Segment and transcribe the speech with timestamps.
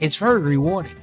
[0.00, 0.94] It's very rewarding.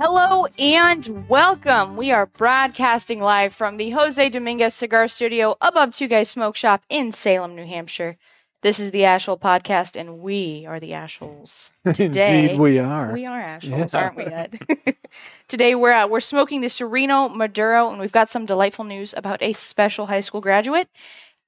[0.00, 1.96] Hello and welcome.
[1.96, 6.82] We are broadcasting live from the Jose Dominguez Cigar Studio above Two Guys Smoke Shop
[6.88, 8.16] in Salem, New Hampshire.
[8.62, 11.72] This is the Ashhole Podcast, and we are the Ashholes.
[11.94, 13.12] Today, Indeed, we are.
[13.12, 14.00] We are Ashholes, Yeah.
[14.00, 14.96] aren't we, Ed?
[15.48, 19.42] Today, we're uh, we're smoking the Serino Maduro, and we've got some delightful news about
[19.42, 20.88] a special high school graduate.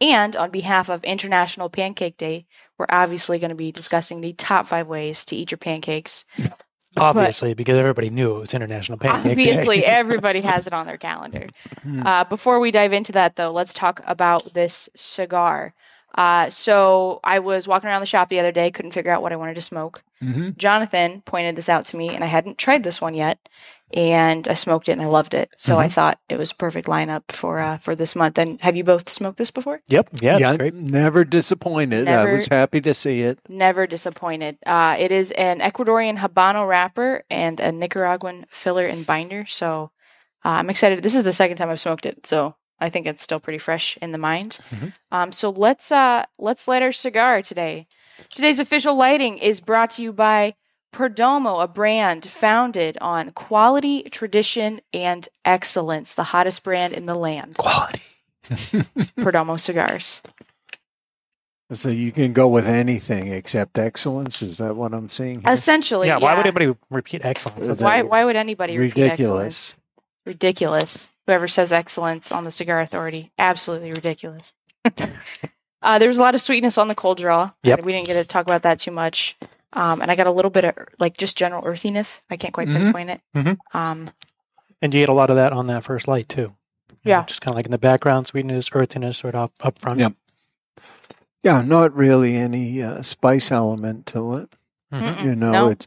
[0.01, 2.47] And on behalf of International Pancake Day,
[2.79, 6.25] we're obviously going to be discussing the top five ways to eat your pancakes.
[6.97, 9.85] Obviously, because everybody knew it was International Pancake Obviously, Day.
[9.87, 11.49] everybody has it on their calendar.
[11.83, 12.07] Hmm.
[12.07, 15.75] Uh, before we dive into that, though, let's talk about this cigar.
[16.15, 19.33] Uh, so I was walking around the shop the other day, couldn't figure out what
[19.33, 20.03] I wanted to smoke.
[20.23, 20.57] Mhm.
[20.57, 23.39] Jonathan pointed this out to me, and I hadn't tried this one yet,
[23.93, 25.51] and I smoked it and I loved it.
[25.57, 28.39] So I thought it was a perfect lineup for uh, for this month.
[28.39, 29.81] And have you both smoked this before?
[29.89, 30.09] Yep.
[30.21, 30.75] Yeah, yeah, it's great.
[30.75, 32.05] never disappointed.
[32.07, 33.39] Never- I was happy to see it.
[33.49, 34.59] Never disappointed.
[34.65, 39.47] Uh, it is an Ecuadorian Habano wrapper and a Nicaraguan filler and binder.
[39.47, 39.91] So
[40.45, 41.03] uh, I'm excited.
[41.03, 43.97] This is the second time I've smoked it, so I think it's still pretty fresh
[44.03, 44.59] in the mind.
[44.71, 44.93] Mhm.
[45.13, 47.87] Um, so let's uh, let's light our cigar today.
[48.31, 50.55] Today's official lighting is brought to you by
[50.93, 56.15] Perdomo, a brand founded on quality, tradition, and excellence.
[56.15, 57.57] The hottest brand in the land.
[57.57, 58.03] Quality.
[58.49, 60.23] Perdomo cigars.
[61.73, 64.43] So you can go with anything except excellence.
[64.43, 65.41] Is that what I'm seeing?
[65.41, 65.53] here?
[65.53, 66.23] Essentially, yeah, yeah.
[66.23, 67.83] why would anybody repeat excellence?
[67.83, 69.77] Why, why would anybody repeat excellence?
[70.27, 71.07] Ridiculous.
[71.07, 71.11] ridiculous.
[71.27, 74.53] Whoever says excellence on the Cigar Authority, absolutely ridiculous.
[75.83, 77.53] uh, there was a lot of sweetness on the cold draw.
[77.63, 77.85] Yep.
[77.85, 79.37] We didn't get to talk about that too much.
[79.73, 82.23] Um, and I got a little bit of like just general earthiness.
[82.31, 82.77] I can't quite Mhm.
[82.77, 83.21] pinpoint it.
[83.35, 83.59] Mhm.
[83.73, 84.09] Um,
[84.83, 86.41] And you get a lot of that on that first light, too.
[86.43, 87.25] You know, Yeah.
[87.25, 90.01] just kind of like in the background, sweetness, earthiness, sort of up, up front.
[90.01, 90.13] Yep.
[91.43, 94.51] Yeah, not really any uh, spice element to it.
[94.93, 95.15] Mhm.
[95.15, 95.25] Mm-mm.
[95.25, 95.69] You know, No.
[95.69, 95.87] it's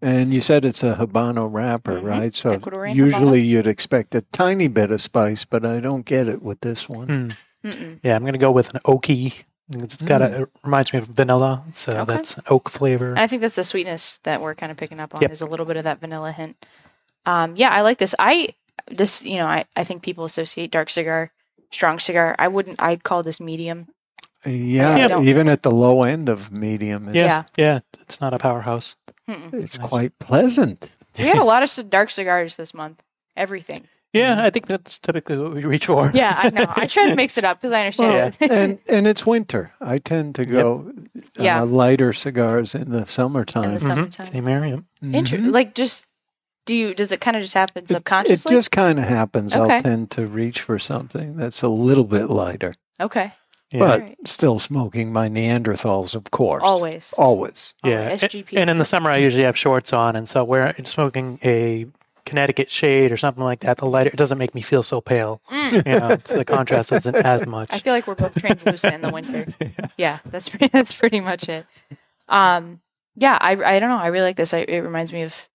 [0.00, 2.04] and you said it's a habano wrapper, Mhm.
[2.04, 2.34] right?
[2.34, 6.42] So Ecuadorian usually you'd expect a tiny bit of spice, but I don't get it
[6.42, 7.34] with this one.
[7.64, 7.98] Mm.
[8.02, 9.34] Yeah, I'm going to go with an oaky.
[9.70, 11.64] It's got a, it reminds me of vanilla.
[11.72, 12.04] So Okay.
[12.14, 13.10] that's an oak flavor.
[13.10, 15.30] And I think that's the sweetness that we're kind of picking up on Yep.
[15.32, 16.56] is a little bit of that vanilla hint.
[17.26, 18.14] Um, yeah, I like this.
[18.18, 18.48] I
[18.90, 21.32] this you know I, I think people associate dark cigar,
[21.70, 22.34] strong cigar.
[22.38, 22.80] I wouldn't.
[22.80, 23.88] I'd call this medium.
[24.46, 27.42] Yeah, I even at the low end of medium, it's, yeah, Yeah.
[27.56, 27.78] yeah.
[28.00, 28.96] It's not a powerhouse.
[29.28, 29.54] Mm-mm.
[29.54, 29.88] it's Nice.
[29.90, 30.90] quite pleasant.
[31.18, 33.02] We had a lot of dark cigars this month.
[33.36, 33.86] Everything.
[34.14, 36.10] Yeah, I think that's typically what we reach for.
[36.14, 36.64] Yeah, I know.
[36.68, 38.36] I try to mix it up because I understand.
[38.40, 38.50] it.
[38.50, 39.72] and and it's winter.
[39.82, 40.90] I tend to go
[41.38, 41.60] uh, Yeah.
[41.60, 43.72] lighter cigars in the summertime.
[43.72, 43.96] In summertime.
[44.04, 44.14] the Mhm.
[44.14, 44.26] summertime.
[44.26, 44.82] Same area.
[45.02, 45.52] Inter- Mhm.
[45.52, 46.06] Like just
[46.64, 46.94] do you?
[46.94, 48.50] Does it kind of just happen It- It, subconsciously?
[48.56, 49.54] just kind of happens.
[49.54, 49.76] Okay.
[49.76, 53.32] I'll tend to reach for something that's a little bit lighter, okay.
[53.70, 53.80] Yeah.
[53.80, 54.28] but Alright.
[54.28, 56.62] still smoking my Neanderthals, of course.
[56.64, 57.12] Always.
[57.18, 57.74] Always.
[57.84, 58.56] Yeah, a- SGP.
[58.56, 61.86] And in the summer, I usually have shorts on, and so where I'm smoking a
[62.24, 65.40] Connecticut shade or something like that, the lighter it doesn't make me feel so pale.
[65.50, 65.86] Mm.
[65.86, 67.68] You know, so the contrast isn't as much.
[67.72, 69.46] I feel like we're both translucent in the winter.
[69.96, 71.66] Yeah, that's pre- that's pretty much it.
[72.28, 72.80] Um,
[73.16, 73.98] yeah, I I don't know.
[73.98, 74.54] I really like this.
[74.54, 75.48] I, it reminds me of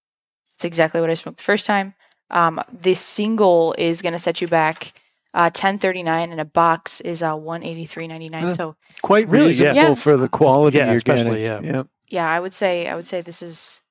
[0.54, 1.94] it's exactly what I smoked the first time.
[2.30, 4.94] Um, this single is going to set you back
[5.34, 8.44] uh, ten thirty nine, and a box is uh one eighty three ninety nine.
[8.44, 8.50] Huh.
[8.52, 9.70] So Quite Really, yeah.
[9.70, 9.94] reasonable Yeah.
[9.96, 11.66] for the quality Yeah, you're especially, getting.
[11.66, 11.74] yeah.
[11.76, 13.82] yeah, yeah I would say I would say this is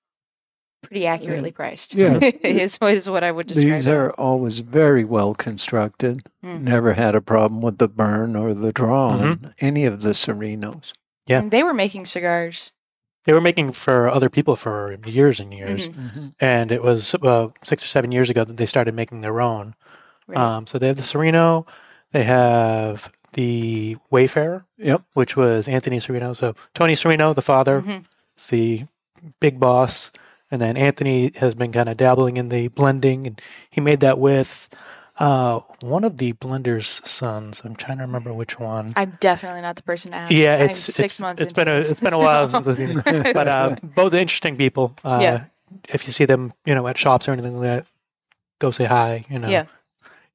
[0.82, 1.94] pretty accurately priced.
[1.94, 2.18] Yeah.
[2.42, 3.66] is is what I would describe.
[3.68, 4.14] These it are as.
[4.18, 6.22] always very well constructed.
[6.44, 6.62] Mm.
[6.62, 9.22] Never had a problem with the burn or the draw Mhm.
[9.22, 10.92] on any of the Serinos.
[11.26, 11.38] Yeah.
[11.38, 12.72] And they were making cigars.
[13.24, 16.34] They were making for other people for years and years, Mhm.
[16.40, 19.74] and it was uh, six or seven years ago that they started making their own.
[20.26, 20.38] Right.
[20.38, 21.66] Um, so they have the Serino,
[22.12, 25.02] they have the Wayfarer, Yep.
[25.14, 26.34] which was Anthony Serino.
[26.36, 28.04] So Tony Serino, the father, Mhm.
[28.36, 28.84] is the
[29.40, 30.12] big boss,
[30.50, 33.40] and then Anthony has been kind of dabbling in the blending, and
[33.70, 34.68] he made that with
[35.18, 37.60] uh, one of the blender's sons.
[37.66, 38.92] I'm trying to remember which one.
[38.96, 40.32] I'm definitely not the person to ask.
[40.32, 41.42] Yeah, it's six it's, months.
[41.42, 41.90] It's been a this.
[41.90, 43.34] it's been a while since I've seen it.
[43.34, 44.96] but uh, both interesting people.
[45.04, 45.44] Uh, Yeah.
[45.90, 47.86] If you see them, you know, at shops or anything like that,
[48.58, 49.24] go say hi.
[49.28, 49.66] You know, Yeah.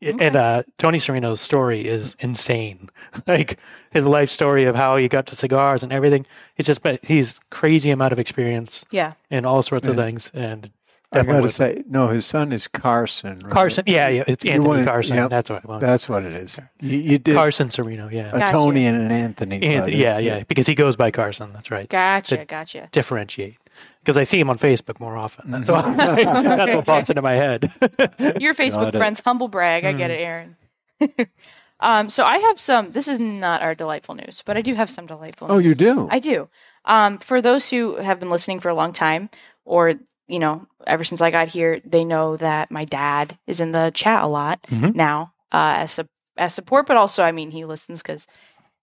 [0.01, 2.89] And uh, Tony Serino's story is insane.
[3.27, 3.57] like
[3.91, 6.25] his life story of how he got to cigars and everything.
[6.55, 9.13] It's just, but he's crazy amount of experience Yeah.
[9.31, 10.03] And all sorts of Yeah.
[10.05, 10.31] things.
[10.35, 10.69] And
[11.11, 13.39] I definitely got to say, no, his son is Carson.
[13.39, 13.51] right?
[13.51, 15.15] Carson, yeah, yeah, it's Anthony went- Carson.
[15.17, 15.29] yep.
[15.29, 15.81] That's what I want.
[15.81, 16.59] That's what it is.
[16.81, 18.29] You, you did Carson Serino, yeah.
[18.33, 18.51] a Gotcha.
[18.51, 19.55] Tony and an Anthony.
[19.63, 19.99] Anthony, brothers.
[19.99, 21.53] yeah, yeah, because he goes by Carson.
[21.53, 21.87] That's right.
[21.89, 22.37] Gotcha.
[22.37, 22.89] To- Gotcha.
[22.91, 23.55] Differentiate.
[24.01, 25.51] Because I see him on Facebook more often.
[25.51, 27.71] That's, why, that's what pops into my head.
[28.39, 29.83] Your Facebook friends, humble brag.
[29.85, 30.55] I get it, Aaron.
[31.79, 32.91] um, so I have some.
[32.91, 35.51] This is not our delightful news, but I do have some delightful.
[35.51, 35.65] Oh, news.
[35.65, 36.07] you do?
[36.09, 36.49] I do.
[36.85, 39.29] Um, for those who have been listening for a long time,
[39.65, 39.93] or
[40.27, 43.91] you know, ever since I got here, they know that my dad is in the
[43.93, 44.95] chat a lot Mhm.
[44.95, 46.07] now uh, as su-
[46.37, 48.27] as support, but also, I mean, he listens because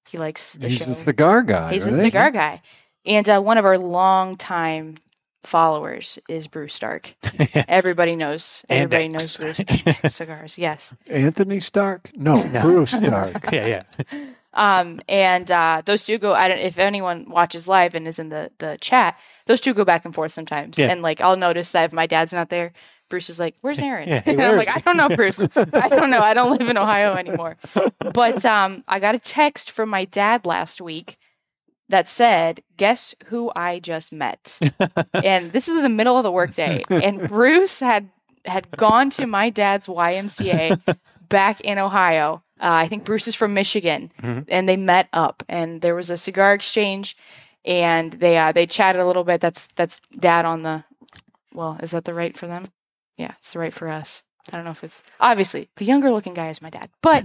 [0.08, 0.92] he likes the He's show.
[0.92, 1.72] a cigar guy.
[1.72, 2.02] He's a right?
[2.02, 2.62] cigar guy,
[3.04, 4.94] and uh, one of our longtime
[5.42, 7.14] followers is Bruce Stark.
[7.68, 8.64] Everybody knows.
[8.68, 10.58] Everybody knows Bruce and cigars.
[10.58, 10.94] Yes.
[11.08, 12.10] Anthony Stark?
[12.16, 13.44] No, Bruce Stark.
[13.52, 14.24] yeah, yeah.
[14.52, 16.32] Um, and uh, those two go.
[16.32, 16.58] I don't.
[16.58, 20.14] If anyone watches live and is in the the chat, those two go back and
[20.14, 20.78] forth sometimes.
[20.78, 20.90] Yeah.
[20.90, 22.72] And like, I'll notice that if my dad's not there,
[23.08, 25.40] Bruce is like, "Where's Aaron?" Yeah, and where I'm like, "I don't know, Bruce.
[25.40, 26.20] I don't know.
[26.20, 27.56] I don't live in Ohio anymore."
[27.98, 31.18] But um, I got a text from my dad last week
[31.94, 34.58] that said, "Guess who I just met?"
[35.14, 38.08] and this is in the middle of the workday, and Bruce had
[38.44, 40.96] had gone to my dad's YMCA
[41.28, 42.42] back in Ohio.
[42.60, 44.44] Uh, I think Bruce is from Michigan, Mhm.
[44.48, 47.16] and they met up, and there was a cigar exchange,
[47.64, 49.40] and they uh, they chatted a little bit.
[49.40, 50.84] That's that's dad on the.
[51.52, 52.64] Well, is that the right for them?
[53.16, 54.22] Yeah, it's the right for us.
[54.52, 57.24] I don't know if it's obviously the younger looking guy is my dad, but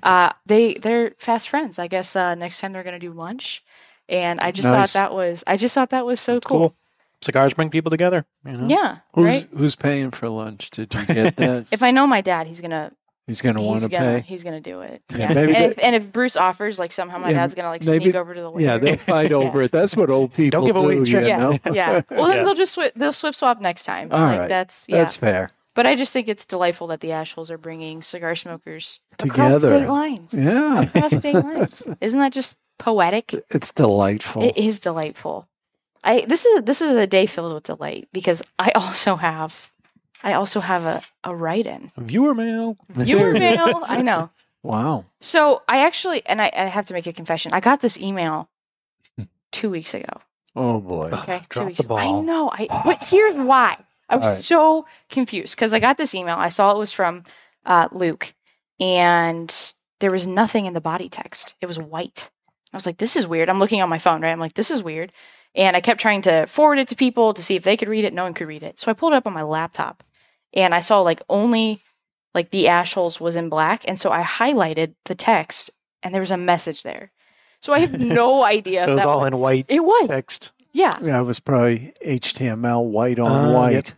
[0.04, 1.78] uh, they they're fast friends.
[1.78, 3.64] I guess uh, next time they're gonna do lunch,
[4.10, 4.92] and I just Nice.
[4.92, 6.58] thought that was I just thought that was so cool.
[6.58, 6.76] Cool.
[7.22, 8.24] Cigars bring people together.
[8.46, 8.66] You know?
[8.66, 9.48] Yeah, Who's right.
[9.56, 10.70] who's paying for lunch?
[10.70, 11.66] Did you get that?
[11.72, 12.92] If I know my dad, he's gonna
[13.26, 14.24] He's going to want to pay.
[14.26, 15.02] he's gonna do it.
[15.12, 17.54] Yeah, Yeah, maybe and, they- if, and if Bruce offers, like somehow my Yeah, dad's
[17.54, 18.64] gonna like maybe- sneak over to the line.
[18.64, 19.70] Yeah, they'll fight over it.
[19.70, 21.04] That's what old people give away do.
[21.04, 21.10] tricks.
[21.10, 21.58] You yeah, know?
[21.72, 22.00] yeah.
[22.10, 22.44] Well, then Yeah.
[22.44, 24.08] they'll just swi- they'll swip swap next time.
[24.10, 24.48] All like right.
[24.48, 24.96] that's yeah.
[24.98, 25.50] That's fair.
[25.76, 29.30] but I just think it's delightful that the Ashholes are bringing cigar smokers across
[29.60, 29.78] Together.
[29.78, 30.34] state lines.
[30.34, 31.88] Yeah, Across state lines.
[32.00, 33.34] Isn't that just poetic?
[33.50, 34.42] it's delightful.
[34.42, 35.46] It is delightful.
[36.02, 39.70] I this is this is a day filled with delight because I also have
[40.24, 41.90] I also have a, a write in.
[41.96, 42.76] Viewer mail.
[42.88, 43.80] Viewer mail.
[43.84, 44.30] I know.
[44.62, 45.04] wow.
[45.20, 47.52] So I actually and I, I have to make a confession.
[47.52, 48.48] I got this email
[49.52, 50.20] two weeks ago.
[50.56, 51.10] Oh boy.
[51.12, 51.38] Okay.
[51.40, 51.96] two Drop weeks the ago.
[51.96, 52.50] I know.
[52.50, 53.76] I but here's why.
[54.08, 54.44] I was All right.
[54.44, 56.36] so confused because I got this email.
[56.36, 57.22] I saw it was from
[57.64, 58.34] uh, Luke,
[58.80, 59.54] and
[60.00, 61.54] there was nothing in the body text.
[61.60, 62.30] It was white.
[62.72, 64.30] I was like, "This is weird." I'm looking on my phone, right?
[64.32, 65.12] I'm like, "This is weird,"
[65.54, 68.04] and I kept trying to forward it to people to see if they could read
[68.04, 68.12] it.
[68.14, 70.02] No one could read it, so I pulled it up on my laptop,
[70.54, 71.82] and I saw like only
[72.34, 75.70] like the ash holes was in black, and so I highlighted the text,
[76.02, 77.10] and there was a message there.
[77.60, 78.82] So I have no idea.
[78.84, 80.06] So it was that all in white it was.
[80.08, 80.52] text.
[80.72, 80.96] Yeah.
[81.02, 83.72] Yeah, it was probably HTML white on Uh, white.
[83.72, 83.88] yep.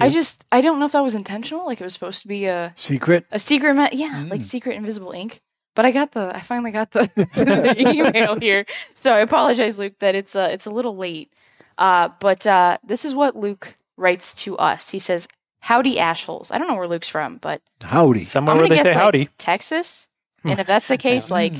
[0.00, 1.66] I just I don't know if that was intentional.
[1.66, 3.26] Like it was supposed to be a Secret.
[3.30, 4.44] a secret, me- yeah, like Mm.
[4.44, 5.42] secret invisible ink.
[5.74, 9.98] But I got the I finally got the, the email here, so I apologize, Luke,
[10.00, 11.32] that it's uh, it's a little late.
[11.78, 14.90] Uh, but uh, this is what Luke writes to us.
[14.90, 15.28] He says,
[15.60, 18.24] "Howdy, ashholes." I don't know where Luke's from, but Howdy.
[18.24, 19.28] Somewhere where they guess say like, howdy.
[19.38, 20.08] Texas.
[20.44, 21.54] And if that's the case, like,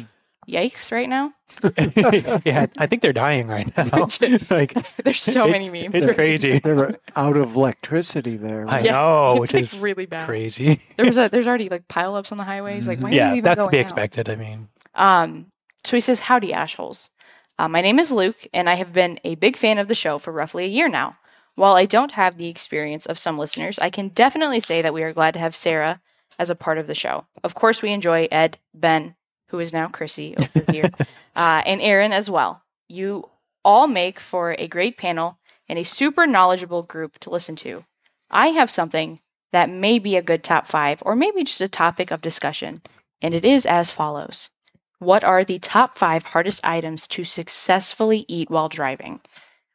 [0.49, 1.33] yikes, right now.
[2.44, 4.06] yeah, I think they're dying right now.
[4.50, 4.75] like
[5.05, 5.94] There's so many it's- memes.
[6.09, 6.59] It's crazy.
[6.59, 8.62] They're out of electricity there.
[8.69, 8.85] I right?
[8.85, 10.27] Yeah, know, it's, which like, is really bad.
[10.27, 10.81] crazy.
[10.96, 12.89] There was a there's already like pileups on the highways.
[12.89, 13.82] Like, when are you yeah, even that's to going be out?
[13.82, 14.29] expected.
[14.29, 15.46] I mean, Um,
[15.84, 17.11] so he says, Howdy, Ashholes.
[17.58, 20.19] Uh, my name is Luke, and I have been a big fan of the show
[20.19, 21.17] for roughly a year now.
[21.55, 25.03] While I don't have the experience of some listeners, I can definitely say that we
[25.03, 26.01] are glad to have Sarah
[26.39, 27.27] as a part of the show.
[27.44, 29.17] Of course, we enjoy Ed, Ben,
[29.53, 30.91] who is now Chrissy over here,
[31.37, 32.63] uh, and Aaron as well.
[32.89, 33.29] You
[33.65, 37.85] all make for a great panel and a super knowledgeable group to listen to.
[38.31, 39.21] I have something
[39.53, 42.82] that may be a good top five, or maybe just a topic of discussion,
[43.21, 44.51] and it is as follows.
[44.99, 49.21] What are the top five hardest items to successfully eat while driving?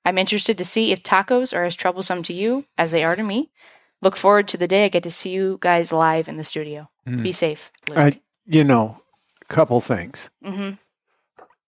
[0.03, 3.23] I'm interested to see if tacos are as troublesome to you as they are to
[3.23, 3.51] me.
[4.01, 6.89] Look forward to the day I get to see you guys live in the studio.
[7.07, 7.23] Mm.
[7.23, 7.97] Be safe, Luke.
[7.97, 9.06] I, you know, a
[9.47, 10.29] couple things.
[10.43, 10.71] hmm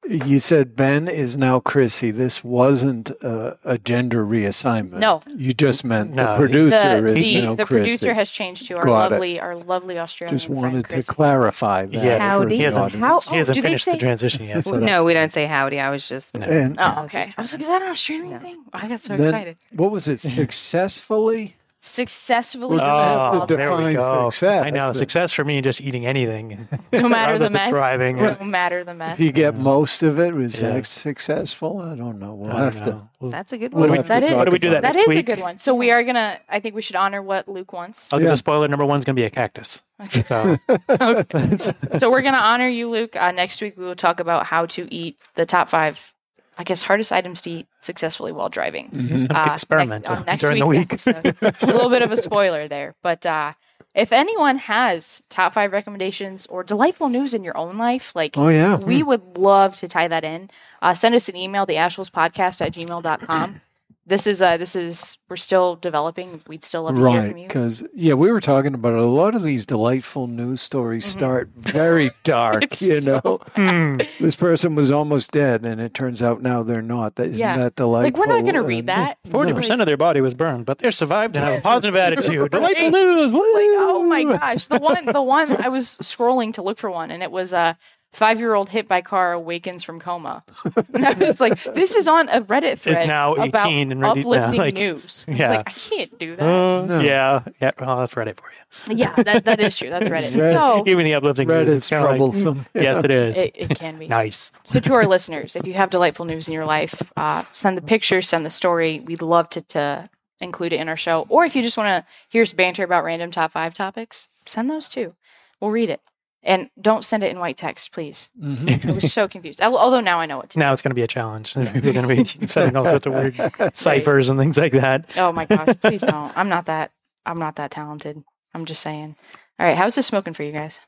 [0.08, 2.10] You said Ben is now Chrissy.
[2.12, 5.00] This wasn't a, a gender reassignment.
[5.00, 5.22] No.
[5.36, 7.90] You just meant No, the producer The, is the, now the Chrissy.
[7.90, 9.12] producer has changed to our Got it.
[9.16, 11.06] lovely, our lovely Australian just friend, wanted to Chris.
[11.08, 11.94] clarify that.
[12.04, 12.50] Yeah, Howdy.
[12.50, 13.04] the he hasn't, audience.
[13.26, 14.66] How- he hasn't do they finished the say- transition yet.
[14.66, 15.80] So no, we don't say howdy.
[15.80, 16.34] I was just.
[16.36, 17.32] And Oh, okay.
[17.38, 18.40] I was like, is that an Australian Yeah.
[18.40, 18.64] thing?
[18.74, 19.58] I got so then, excited.
[19.74, 20.20] what was it?
[20.22, 21.56] Successfully?
[21.82, 24.30] Successfully Oh, there we define go.
[24.30, 24.66] success.
[24.66, 26.68] I know success for me just eating anything.
[26.94, 27.70] no matter the Regardless of meth.
[27.72, 28.16] driving.
[28.18, 29.14] No matter the meth.
[29.14, 30.72] If you get most of it, was Yeah.
[30.74, 31.80] that successful?
[31.80, 32.34] I don't know.
[32.36, 33.10] We'll I don't have to.
[33.20, 33.98] We'll- That's a good We'll one.
[33.98, 35.58] have to That is What do we do that that next is a good one.
[35.58, 36.40] So we are gonna.
[36.50, 38.12] I think we should honor what Luke wants.
[38.14, 38.68] I'll give a spoiler.
[38.68, 39.82] Number one's going to be a cactus.
[40.26, 40.58] So
[42.00, 43.16] so we're gonna honor you, Luke.
[43.16, 46.14] Uh, next week we will talk about how to eat the top five,
[46.60, 48.90] I guess, hardest items to eat successfully while driving.
[48.92, 49.32] Mhm.
[49.36, 51.16] Uh, experiment next, on next during the week's week.
[51.16, 51.56] episode.
[51.64, 53.54] a little bit of a spoiler there, but uh,
[53.96, 58.50] if anyone has top five recommendations or delightful news in your own life, like Oh
[58.50, 58.76] yeah.
[58.76, 60.50] we would love to tie that in.
[60.82, 63.62] Uh, send us an email, the podcast at gmail.com.
[64.10, 66.42] This is uh this is we're still developing.
[66.48, 67.48] We'd still love to hear Right, from you.
[67.48, 69.00] because yeah, we were talking about it.
[69.00, 72.82] a lot of these delightful news stories start very dark.
[72.82, 74.00] You so know, Hmm.
[74.20, 77.16] this person was almost dead, and it turns out now they're not.
[77.16, 77.56] That isn't Yeah.
[77.58, 78.20] that delightful?
[78.24, 79.20] Like we're not gonna read that.
[79.30, 82.50] forty percent of their body was burned, but they survived and have a positive attitude.
[82.52, 83.32] Delightful news!
[83.32, 83.44] like
[83.82, 87.22] oh my gosh the one the one i was scrolling to look for one and
[87.22, 87.78] it was a
[88.12, 90.44] five year old hit by car awakens from coma
[90.94, 94.60] it's like this is on a reddit thread now about 18 and ready- uplifting yeah,
[94.62, 95.50] like- news I was yeah.
[95.50, 97.00] like i can't do that Uh, No.
[97.02, 97.72] Yeah, yeah.
[97.80, 98.50] Well, that's Reddit for
[98.90, 98.96] you.
[98.98, 101.68] yeah that, that is true that's reddit Reddit- no Even the uplifting news.
[101.68, 102.66] Reddit's it's kinda like, troublesome.
[102.74, 103.38] yes, it is.
[103.38, 104.52] it, it can be nice.
[104.72, 107.82] so to our listeners if you have delightful news in your life uh, send the
[107.82, 110.10] picture send the story we'd love to, to
[110.42, 113.04] include it in our show or if you just want to hear us banter about
[113.04, 115.14] random top five topics send those too
[115.60, 116.02] we'll read it
[116.50, 118.90] and don't send it in white text please Mhm.
[118.90, 119.62] I was so confused.
[119.62, 120.60] Al- Although now I know what to do.
[120.60, 121.54] Now it's going to be a challenge.
[121.54, 123.36] People are going to be setting all sorts of weird
[123.76, 125.06] ciphers and things like that.
[125.18, 126.36] Oh my gosh, please don't.
[126.38, 126.92] I'm not that.
[127.26, 128.24] I'm not that talented.
[128.54, 129.16] I'm just saying.
[129.60, 130.82] All right, how's this smoking for you guys?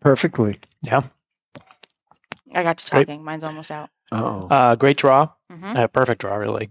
[0.00, 0.58] Perfectly.
[0.82, 1.02] Yeah.
[2.54, 3.06] I got to Great.
[3.08, 3.24] talking.
[3.24, 3.90] Mine's almost out.
[4.12, 5.28] Oh, Uh, great draw.
[5.50, 5.74] Mhm.
[5.76, 6.70] Uh, perfect draw, really.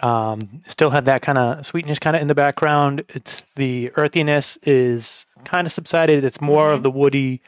[0.00, 3.04] Um, still had that kind of sweetness kind of in the background.
[3.08, 6.24] It's the earthiness is kind of subsided.
[6.24, 6.74] It's more Mm-hmm.
[6.74, 7.40] of the woody,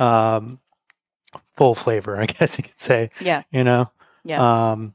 [0.00, 0.58] um,
[1.56, 3.10] full flavor, I guess you could say.
[3.20, 3.90] Yeah, You know,
[4.24, 4.70] yeah.
[4.72, 4.94] um,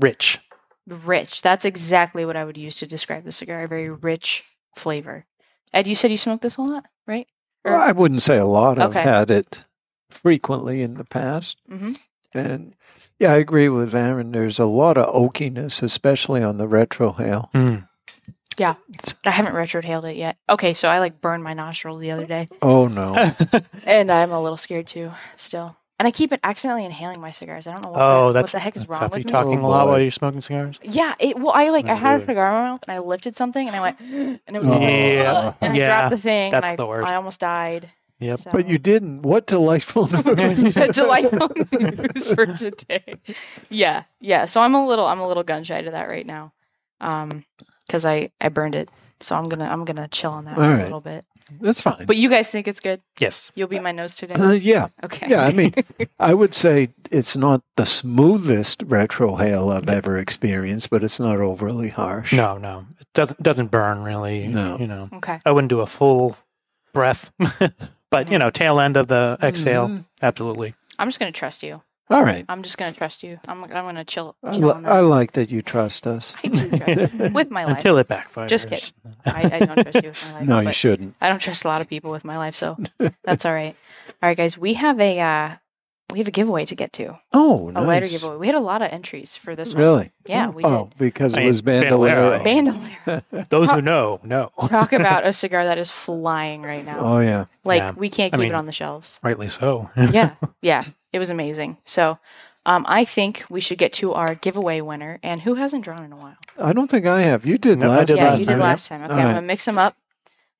[0.00, 0.38] rich.
[0.86, 1.42] rich.
[1.42, 3.64] That's exactly what I would use to describe the cigar.
[3.64, 4.44] A very rich
[4.76, 5.26] flavor.
[5.72, 7.26] Ed, you said you smoked this a lot, right?
[7.64, 8.78] Well, I wouldn't say a lot.
[8.78, 9.64] I've had it
[10.10, 11.92] frequently in the past, Mm-hmm.
[12.36, 12.74] and
[13.18, 14.32] yeah, I agree with Aaron.
[14.32, 17.50] There's a lot of oakiness, especially on the retrohale.
[17.52, 17.88] Mm.
[18.60, 20.36] I haven't retrohaled it yet.
[20.48, 23.14] Okay, so I like burned my nostrils the other day, Oh no!
[23.84, 25.10] and I'm a little scared too.
[25.36, 27.66] Still, and I keep it accidentally inhaling my cigars.
[27.66, 29.30] I don't know what, oh, the, that's what the heck is wrong with you me.
[29.30, 30.78] talking Oh, a lot while you're smoking cigars.
[30.82, 32.98] Yeah, it well, I like I Oh, had a cigar in my mouth and I
[33.00, 34.00] lifted something and I went
[34.46, 34.72] and it was Oh.
[34.72, 37.08] like, Yeah, and I yeah, dropped the thing that's and I, the worst.
[37.08, 37.90] I almost died.
[38.20, 38.38] Yep.
[38.38, 38.50] So.
[38.52, 39.22] But you didn't.
[39.22, 40.06] What delightful
[40.36, 40.74] news!
[40.74, 43.16] So delightful news for today.
[43.68, 44.44] Yeah, yeah.
[44.46, 46.52] So I'm a little I'm a little gun shy to that right now,
[47.00, 47.44] um,
[47.86, 48.88] because I I burned it.
[49.20, 51.24] So I'm gonna I'm gonna chill on that All for a little bit.
[51.60, 52.06] That's fine.
[52.06, 53.02] But you guys think it's good?
[53.20, 53.52] Yes.
[53.54, 54.34] You'll be my nose today.
[54.34, 55.26] Uh, yeah, Okay.
[55.28, 55.44] yeah.
[55.44, 55.74] I mean,
[56.18, 61.38] I would say it's not the smoothest retro retrohale I've ever experienced, but it's not
[61.40, 62.32] overly harsh.
[62.32, 62.86] No, no.
[62.98, 64.46] It doesn't doesn't burn really.
[64.48, 64.78] No.
[64.78, 65.08] You know.
[65.14, 65.38] Okay.
[65.44, 66.36] I wouldn't do a full
[66.94, 67.30] breath,
[68.10, 70.04] but you know, tail end of the exhale, Mhm.
[70.22, 70.74] absolutely.
[70.98, 71.82] I'm just gonna trust you.
[72.10, 72.44] All right.
[72.48, 73.38] I'm just gonna trust you.
[73.48, 74.36] I'm I'm gonna chill.
[74.42, 76.36] I, chill li- I like that you trust us.
[76.44, 77.76] I do trust you with my life.
[77.78, 78.48] Until it backfires.
[78.48, 78.90] Just kidding.
[79.26, 80.48] I, I don't trust you with my life.
[80.48, 81.14] No, you shouldn't.
[81.20, 82.76] I don't trust a lot of people with my life, so
[83.24, 83.74] that's all right.
[84.22, 85.56] All right, guys, we have a uh,
[86.12, 87.18] we have a giveaway to get to.
[87.32, 87.86] Oh, no A nice.
[87.86, 88.36] lighter giveaway.
[88.36, 89.82] We had a lot of entries for this one.
[89.82, 90.12] Really?
[90.26, 92.38] Yeah, we Oh, because it mean, was Bandolero.
[92.44, 92.90] Bandolero.
[93.06, 93.48] Bandolero.
[93.48, 94.50] Those who know, know.
[94.68, 96.98] Talk about a cigar that is flying right now.
[97.00, 97.46] Oh yeah.
[97.64, 97.92] like yeah.
[97.92, 99.18] we can't I keep mean- it on the shelves.
[99.22, 99.88] Rightly so.
[99.96, 101.78] yeah, yeah, it was amazing.
[101.84, 102.18] So,
[102.66, 105.20] um, I think we should get to our giveaway winner.
[105.22, 106.36] And who hasn't drawn in a while?
[106.58, 107.46] I don't think I have.
[107.46, 109.02] You did No, I last did yeah, last you time, did last time.
[109.04, 109.96] Okay, All I'm gonna mix them up.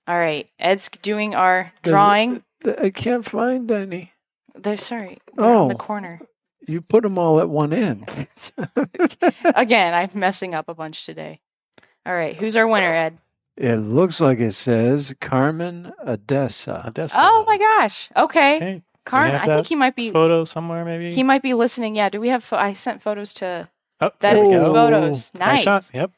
[0.06, 2.42] All right, Ed's doing our Does it- drawing.
[2.80, 4.12] I can't find any.
[4.54, 5.18] They're sorry.
[5.34, 5.78] They're on the Oh.
[5.78, 6.20] corner.
[6.66, 8.08] You put them all at one end.
[9.54, 11.40] Again, I'm messing up a bunch today.
[12.06, 13.18] All right, who's our winner, Ed?
[13.56, 16.84] It looks like it says Carmen Odessa.
[16.86, 17.18] Odessa.
[17.20, 18.10] Oh my gosh.
[18.16, 18.82] Okay, Okay.
[19.04, 19.36] Carmen.
[19.36, 20.10] I think he might be.
[20.10, 21.12] Photo somewhere, maybe.
[21.12, 21.96] He might be listening.
[21.96, 22.08] Yeah.
[22.08, 22.42] Do we have?
[22.44, 23.68] Pho- I sent photos to.
[24.00, 24.72] oh, That there is we his go.
[24.74, 25.32] photos.
[25.34, 25.62] Nice Nice.
[25.64, 25.90] shot.
[25.94, 26.10] Yep.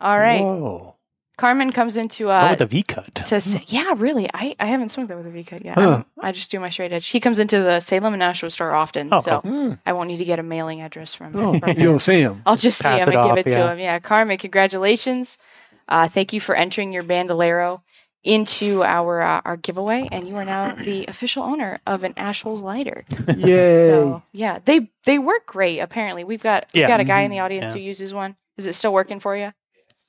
[0.00, 0.40] All right.
[0.40, 0.96] Whoa.
[1.38, 3.14] Carmen comes into oh, uh with the V cut.
[3.14, 4.28] to say, yeah, really.
[4.34, 5.76] I I haven't swung that with a V cut yet.
[5.78, 6.04] Huh.
[6.20, 7.08] I just do my straight edge.
[7.08, 9.72] He comes into the Salem and Nashua store often, Oh, so Hmm.
[9.86, 11.80] I won't need to get a mailing address from, Oh, from him.
[11.80, 12.42] you'll see him.
[12.46, 13.62] I'll just see him and off, give it yeah.
[13.66, 13.78] to him.
[13.78, 15.38] Yeah, Carmen, congratulations.
[15.88, 17.82] Uh, thank you for entering your bandolero
[18.24, 22.62] into our uh, our giveaway, and you are now the official owner of an Ashholes
[22.62, 23.04] lighter.
[23.36, 23.90] Yay.
[23.90, 25.78] So yeah, they they work great.
[25.80, 26.88] Apparently, we've got we've Yeah.
[26.88, 27.72] got a guy in the audience Yeah.
[27.72, 28.36] who uses one.
[28.56, 29.52] Is it still working for you?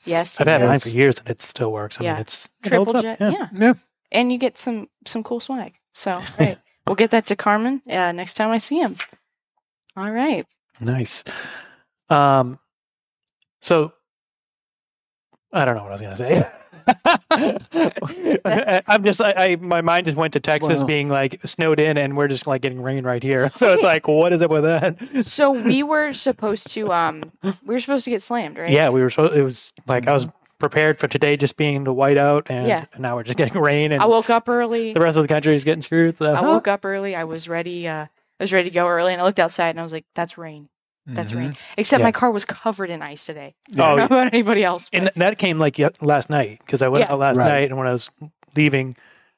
[0.06, 0.84] Yes, I've it had mine does.
[0.92, 2.00] for years and it still works.
[2.00, 2.14] I Yeah.
[2.14, 3.30] mean, it's it Triple up, jet, yeah.
[3.32, 3.48] yeah.
[3.54, 3.74] Yeah.
[4.12, 5.74] and you get some some cool swag.
[5.94, 8.96] So right, we'll get that to Carmen uh, next time I see him.
[9.96, 10.46] All right.
[10.80, 11.24] Nice.
[12.10, 12.60] Um,
[13.62, 13.94] so
[15.52, 16.46] I don't know what I was gonna say.
[18.88, 21.98] I'm just, I, I, my mind just went to Texas Well- being like snowed in,
[21.98, 23.52] and we're just like getting rain right here.
[23.64, 25.26] So it's like, what is up with that?
[25.26, 28.70] So we were supposed to um we were supposed to get slammed, right?
[28.70, 30.28] Yeah, we were so it was like I was
[30.60, 32.86] prepared for today just being the whiteout, and Yeah.
[32.98, 34.92] now we're just getting rain, and I woke up early.
[34.94, 36.18] the rest of the country is getting screwed.
[36.18, 37.16] So I woke up early.
[37.16, 37.88] I was ready.
[37.88, 38.06] Uh,
[38.40, 40.38] I was ready to go early, and I looked outside, and I was like, "That's
[40.38, 40.68] rain.
[41.06, 41.38] That's Mhm.
[41.38, 42.06] rain." Except Yeah.
[42.08, 43.56] my car was covered in ice today.
[43.78, 44.90] I Oh, don't know about anybody else.
[44.94, 47.14] and that came like last night because I went Yeah.
[47.14, 47.48] out last Right.
[47.48, 48.10] night, and when I was
[48.56, 48.96] leaving,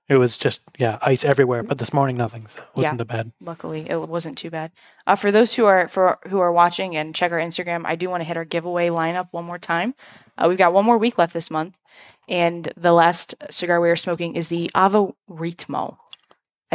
[0.08, 1.64] it was just yeah ice everywhere.
[1.64, 2.98] But this morning, nothing, so it wasn't Yeah.
[2.98, 3.32] that bad.
[3.42, 4.72] luckily it wasn't too bad
[5.08, 8.10] uh, for those who are for who are watching and check our instagram i do
[8.10, 9.96] want to hit our giveaway lineup one more time
[10.38, 11.76] uh, we've got one more week left this month
[12.30, 15.98] and the last cigar we are smoking is the avo ritmo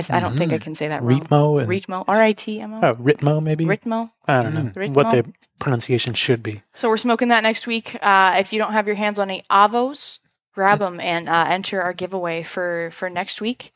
[0.01, 2.95] i, th- I don't think i can say that wrong Ritmo and ritmo r-i-t-m-o oh,
[2.97, 3.65] Ritmo maybe.
[3.67, 4.95] ritmo I don't know Mm.
[4.95, 5.23] what the
[5.59, 6.63] pronunciation should be.
[6.75, 9.41] so we're smoking that next week uh, if you don't have your hands on a
[9.51, 10.19] avos
[10.55, 13.73] grab them and uh, enter our giveaway for for next week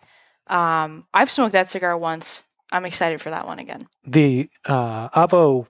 [0.48, 5.66] um, i've smoked that cigar once i'm excited for that one again The uh, Avo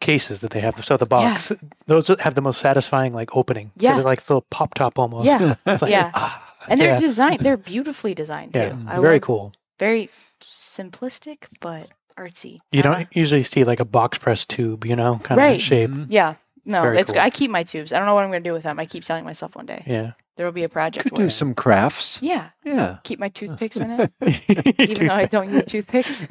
[0.00, 1.50] cases that they have, so the box,
[1.90, 3.72] those have the most satisfying like opening.
[3.76, 3.94] Yeah.
[3.94, 5.26] they're like little pop top almost.
[5.26, 5.56] Yeah.
[5.66, 6.12] it's like, Yeah.
[6.14, 7.00] ah, and they're yeah.
[7.08, 9.52] designed they're beautifully designed too yeah, I very love- cool.
[9.78, 14.96] Very simplistic but artsy You Uh, don't usually see like a box press tube, you
[14.96, 15.60] know, kind of Right.
[15.60, 15.90] shape.
[16.08, 17.20] yeah no Very it's cool.
[17.20, 18.84] i keep my tubes i don't know what i'm going to do with them i
[18.86, 20.12] keep telling myself one day Yeah.
[20.36, 22.20] there will be a project Could where do some crafts.
[22.22, 22.98] yeah Yeah.
[23.04, 24.12] keep my toothpicks in it
[24.90, 26.26] even though i don't use toothpicks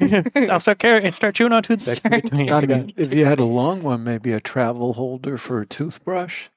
[0.50, 1.98] I'll start carrying, start chewing on toothpicks.
[2.00, 5.66] Start- I mean, if you had a long one, maybe a travel holder for a
[5.66, 6.48] toothbrush.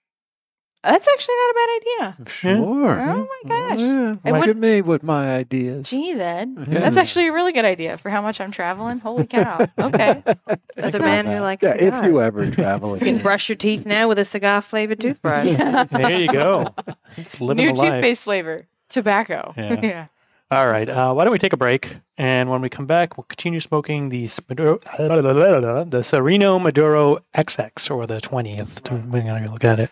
[0.83, 1.69] That's actually not a bad
[2.15, 2.99] idea Sure.
[2.99, 4.11] oh my gosh Yeah.
[4.25, 5.87] It Look would- at me with my ideas.
[5.87, 6.55] Jeez, Ed.
[6.57, 6.79] Yeah.
[6.79, 8.99] That's actually a really good idea for how much I'm traveling.
[8.99, 9.67] Holy cow.
[9.79, 10.23] Okay.
[10.77, 13.21] As a man who likes Yeah, if you ever travel You can again.
[13.21, 15.45] brush your teeth now with a cigar flavored toothbrush.
[15.91, 16.73] there you go.
[17.17, 17.91] It's living New the life.
[17.93, 18.67] toothpaste flavor.
[18.89, 19.53] Tobacco.
[19.57, 19.79] Yeah.
[19.83, 20.05] yeah.
[20.49, 20.89] All right.
[20.89, 21.95] Uh, why don't we take a break?
[22.17, 28.05] And when we come back, we'll continue smoking the Maduro, the Serino Maduro XX or
[28.05, 28.83] the 20th.
[28.83, 29.91] Depending on how you look at it.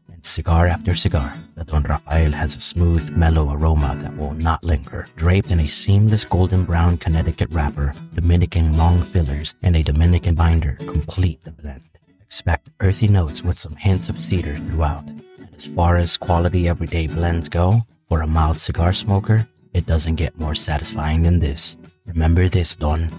[0.25, 1.37] cigar after cigar.
[1.55, 5.07] The Don Rafael has a smooth, mellow aroma that will not linger.
[5.15, 10.77] Draped in a seamless golden brown Connecticut wrapper, Dominican long fillers, and a Dominican binder
[10.79, 11.83] complete the blend.
[12.31, 15.05] expect earthy notes with some hints of cedar throughout.
[15.05, 20.15] And as far as quality everyday blends go, for a mild cigar smoker, it doesn't
[20.15, 21.75] get more satisfying than this.
[22.05, 23.09] Remember this, Don.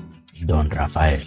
[0.46, 1.26] Don Rafael.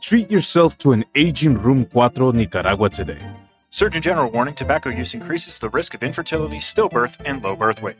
[0.00, 3.20] Treat yourself to an aging Room 4 Nicaragua today.
[3.70, 7.96] Surgeon General warning tobacco use increases the risk of infertility, stillbirth, and low birth weight.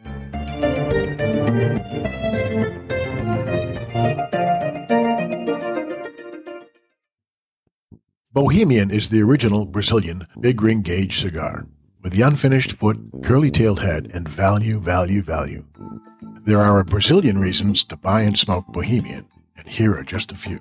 [8.33, 11.67] Bohemian is the original Brazilian big ring gauge cigar
[12.03, 15.65] with the unfinished foot, curly tailed head, and value, value, value.
[16.45, 20.37] There are a Brazilian reasons to buy and smoke Bohemian, and here are just a
[20.37, 20.61] few.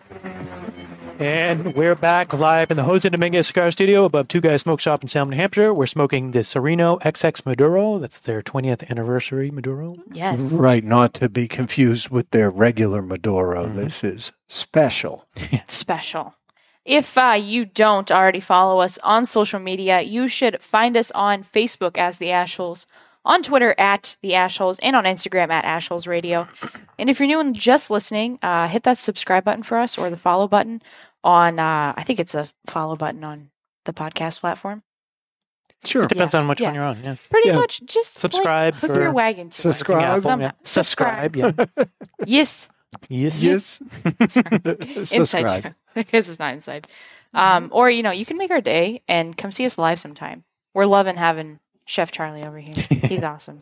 [1.21, 5.03] And we're back live in the Jose Dominguez Cigar Studio above Two Guys Smoke Shop
[5.03, 5.71] in Salem, New Hampshire.
[5.71, 7.99] We're smoking the Serino XX Maduro.
[7.99, 9.97] That's their 20th anniversary Maduro.
[10.11, 10.51] Yes.
[10.53, 13.67] Right, not to be confused with their regular Maduro.
[13.67, 15.27] This is special.
[15.67, 16.33] special.
[16.85, 21.43] If uh, you don't already follow us on social media, you should find us on
[21.43, 22.87] Facebook as The Ashholes,
[23.23, 26.47] on Twitter at The Ashholes, and on Instagram at Ashholes Radio.
[26.97, 30.09] And if you're new and just listening, uh, hit that subscribe button for us or
[30.09, 30.81] the follow button
[31.23, 33.49] on, uh, I think it's a follow button on
[33.85, 34.83] the podcast platform.
[35.83, 36.03] Sure.
[36.03, 36.67] It depends Yeah, on which yeah.
[36.67, 37.03] one you're on.
[37.03, 37.15] Yeah.
[37.29, 37.55] Pretty Yeah.
[37.55, 40.19] much just Subscribe like, hook for- your wagon to us Subscribe.
[40.19, 40.47] somehow.
[40.47, 40.51] Yeah.
[40.63, 41.35] Subscribe.
[41.35, 41.51] Yeah.
[42.25, 42.69] Yes.
[43.09, 43.41] yes.
[43.41, 43.81] Yes.
[44.19, 45.63] inside Subscribe.
[45.63, 46.87] joke because it's not inside.
[47.33, 50.43] Um, or you know, you can make our day and come see us live sometime.
[50.75, 52.73] We're loving having Chef Charlie over here.
[52.89, 53.59] He's awesome.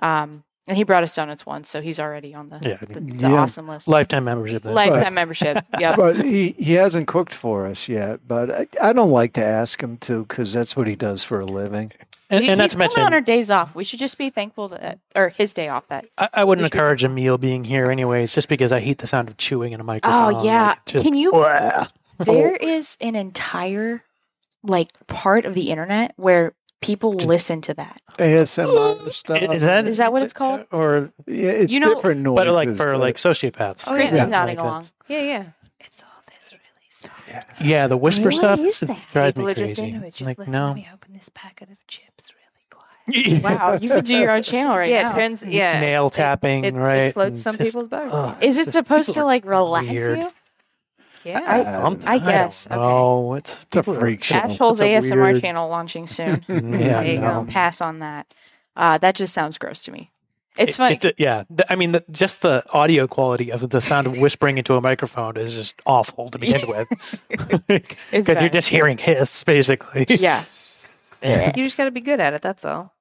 [0.00, 2.76] Um, and he brought us donuts once, so he's already on the Yeah.
[2.80, 3.32] the, the Yeah.
[3.34, 3.88] awesome list.
[3.88, 4.62] Lifetime membership.
[4.62, 4.72] then.
[4.72, 5.64] Lifetime membership.
[5.78, 5.94] Yeah.
[5.96, 8.20] But he, he hasn't cooked for us yet.
[8.26, 11.40] But I, I don't like to ask him to because that's what he does for
[11.40, 11.92] a living.
[12.30, 13.74] And, He- and not he's to coming mention, on our days off.
[13.74, 15.88] We should just be thankful that, or his day off.
[15.88, 18.78] That I, I wouldn't we should- encourage a meal being here anyways, just because I
[18.80, 20.34] hate the sound of chewing in a oh, microphone.
[20.36, 20.68] Oh yeah.
[20.68, 21.32] Like, just- Can you?
[21.32, 21.86] Wah.
[22.18, 24.04] There is an entire
[24.62, 28.00] like part of the internet where people listen to that.
[28.18, 29.42] ASMR stuff.
[29.42, 30.64] Is that Is that what it's called?
[30.72, 32.44] or Yeah, it's You know- different noises.
[32.44, 33.88] but like for but- like sociopaths?
[33.88, 34.24] Oh, Chris yeah.
[34.24, 34.84] is nodding Like along.
[35.08, 35.44] Yeah, yeah.
[35.80, 37.60] It's all this really stuff.
[37.60, 39.06] Yeah, the whisper What stuff is it that?
[39.12, 39.94] drives People me are just crazy.
[39.94, 40.10] into it.
[40.14, 43.42] Just like listen, no, Let me open this packet of chips really quiet.
[43.58, 45.10] Wow, you could do your own channel right yeah, now.
[45.10, 45.44] it turns.
[45.44, 46.96] Yeah, nail tapping, it, right?
[47.08, 48.12] It floats some just- people's boats.
[48.14, 50.18] ugh, Is it supposed to like relax weird.
[50.18, 50.30] you?
[51.24, 51.40] Yeah.
[51.84, 52.76] I'm- I don't guess, okay.
[52.76, 53.34] know.
[53.34, 54.36] It's, It's a freak show.
[54.36, 56.44] Ashholes It's a ASMR weird- channel launching soon.
[56.48, 56.58] Yeah,
[57.02, 57.44] there you no.
[57.44, 57.50] go.
[57.50, 58.26] Pass on that.
[58.76, 60.10] Uh, that just sounds gross to me.
[60.58, 60.98] It's It- funny.
[61.02, 64.58] it- yeah, th- I mean, the, just the audio quality of the sound of whispering
[64.58, 66.88] into a microphone is just awful to begin with.
[67.66, 70.06] Because you're just hearing hiss, basically.
[70.08, 70.42] yeah.
[71.22, 72.42] You just got to be good at it.
[72.42, 72.94] That's all.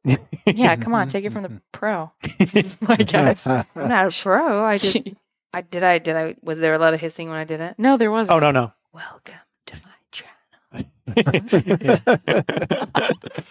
[0.46, 2.12] Yeah, come on, take it from the pro.
[2.88, 3.48] I guess.
[3.48, 4.64] I'm not a pro.
[4.66, 4.98] I just.
[5.54, 5.84] I did.
[5.84, 6.16] I did.
[6.16, 7.76] I was there a lot of hissing when I did it.
[7.78, 8.36] no, there wasn't.
[8.36, 8.74] Oh no, no.
[8.94, 9.36] Welcome
[9.68, 10.86] to my channel.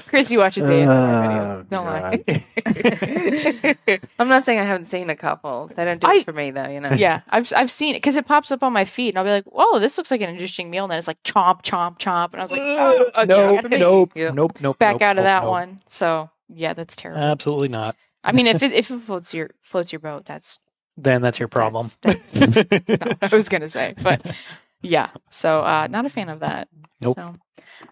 [0.06, 1.68] Chris, you watch the ASMR Oh, videos.
[1.68, 1.86] Don't
[3.96, 3.98] lie.
[4.18, 5.70] I'm not saying I haven't seen a couple.
[5.74, 6.68] They don't do I- it for me though.
[6.68, 6.92] You know.
[6.92, 9.30] yeah, I've I've seen it because it pops up on my feed, and I'll be
[9.30, 12.32] like, "Whoa, this looks like an interesting meal." And then it's like chomp, chomp, chomp,
[12.32, 14.30] and I was like, "Oh, okay, nope, gotta nope, Yeah.
[14.30, 14.78] nope, nope.
[14.78, 15.50] back nope, out of nope, that nope.
[15.50, 17.20] one." So yeah, that's terrible.
[17.22, 17.96] Absolutely not.
[18.22, 20.58] I mean, if it if it floats your floats your boat, that's
[21.00, 21.86] Then that's your problem.
[22.02, 24.20] That's, that's not what I was gonna say, but
[24.82, 25.10] yeah.
[25.30, 26.68] So uh, not a fan of that.
[27.00, 27.16] Nope.
[27.16, 27.34] So,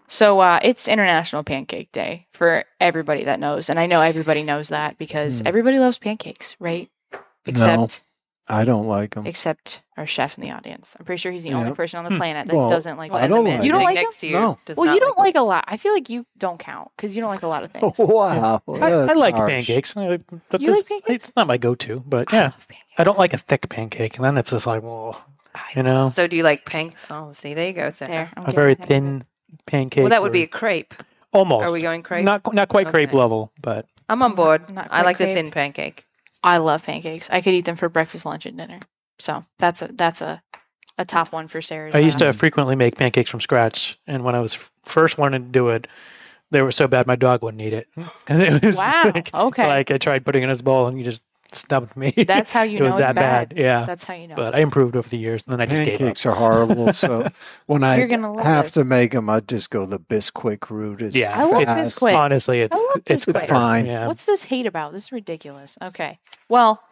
[0.09, 4.67] so uh, it's International Pancake Day for everybody that knows, and I know everybody knows
[4.69, 5.47] that because Hmm.
[5.47, 6.89] everybody loves pancakes, right?
[7.45, 8.03] Except
[8.49, 9.25] I don't like them.
[9.27, 10.95] except our chef in the audience.
[10.99, 11.57] I'm pretty sure he's the Yeah.
[11.59, 12.17] only person on the hmm.
[12.17, 13.11] planet that Well, doesn't like.
[13.11, 13.31] I them.
[13.31, 14.33] don't like You don't like next to you.
[14.33, 14.59] No.
[14.65, 15.25] does Well, you don't them.
[15.25, 15.65] like a lot.
[15.67, 17.97] I feel like you don't count because you don't like a lot of things.
[17.99, 18.61] Wow.
[18.67, 19.49] I, I like harsh.
[19.51, 19.97] pancakes.
[19.97, 21.25] I- but You like pancakes?
[21.25, 22.67] It's not my go-to, but I yeah, love.
[22.97, 25.21] I don't like a thick pancake, and then it's just like, well,
[25.75, 27.07] you know, So do you like panks?
[27.11, 28.09] Oh, see, there you go, Sarah.
[28.11, 28.87] There, I'm a very ahead of it.
[28.87, 29.25] thin
[29.65, 30.03] pancake.
[30.03, 30.93] Well, that would be a crepe.
[31.33, 31.67] Almost.
[31.67, 32.23] Are we going crepe?
[32.23, 34.71] Not not quite crepe level, but I'm on board.
[34.73, 36.05] Not I quite like the thin pancake.
[36.43, 37.29] I love pancakes.
[37.29, 38.79] I could eat them for breakfast, lunch, and dinner.
[39.19, 40.41] So that's a that's a
[40.97, 41.91] a top one for Sarah.
[41.93, 45.43] I used to frequently make pancakes from scratch, and when I was f- first learning
[45.45, 45.87] to do it,
[46.51, 47.87] they were so bad my dog wouldn't eat it.
[48.29, 49.67] it was Wow, Like, okay.
[49.67, 51.23] Like I tried putting it in his bowl, and he just
[51.55, 52.11] snubbed me.
[52.11, 53.53] That's how you it know was it's that bad.
[53.55, 54.35] Yeah, That's how you know.
[54.35, 55.99] But I improved over the years, and then I just gave up.
[55.99, 56.91] Pancakes are horrible.
[56.93, 57.27] So
[57.67, 58.73] when I You're gonna have this.
[58.75, 61.01] to make them, I just go the Bisquick route.
[61.01, 61.99] It's Yeah, I love fast.
[62.01, 62.15] Bisquick.
[62.15, 63.85] Honestly, it's it's, It's fine.
[63.85, 64.07] Yeah.
[64.07, 64.93] What's this hate about?
[64.93, 65.77] This is ridiculous.
[65.81, 66.19] Okay.
[66.49, 66.83] Well,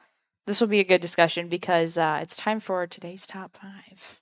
[0.46, 4.22] this will be a good discussion because uh, it's time for today's top five.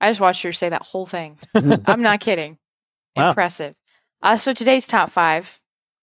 [0.00, 1.38] I just watched her say that whole thing.
[1.54, 2.58] I'm not kidding.
[3.16, 3.30] Wow.
[3.30, 3.74] Impressive.
[4.22, 5.60] Uh, so today's top five,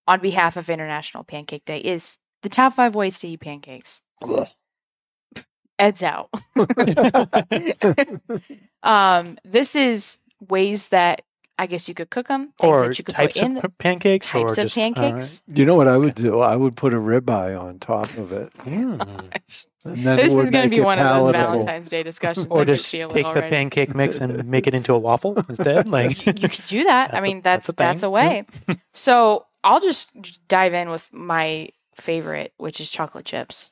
[0.07, 4.01] on behalf of International Pancake Day, is the top five ways to eat pancakes.
[5.79, 6.29] Ed's out.
[8.83, 11.23] um, this is ways that
[11.59, 13.57] I guess you could cook them, things or that you could types put in.
[13.57, 14.95] of p- pancakes, or of just all right.
[14.95, 15.43] pancakes.
[15.47, 16.39] You know what I would do?
[16.39, 18.51] I would put a ribeye on top of it.
[18.67, 19.31] Mm.
[19.85, 21.31] And then this it is going to be it one of those.
[21.31, 22.47] Valentine's Day discussions.
[22.51, 23.49] Or can just feel it take the already.
[23.49, 25.87] pancake mix and make it into a waffle instead.
[25.87, 27.13] Like you could do that.
[27.13, 28.45] I mean, that's that's that's a a, thing.
[28.67, 28.75] way.
[28.93, 30.11] so I'll just
[30.49, 33.71] dive in with my favorite, which is chocolate chips.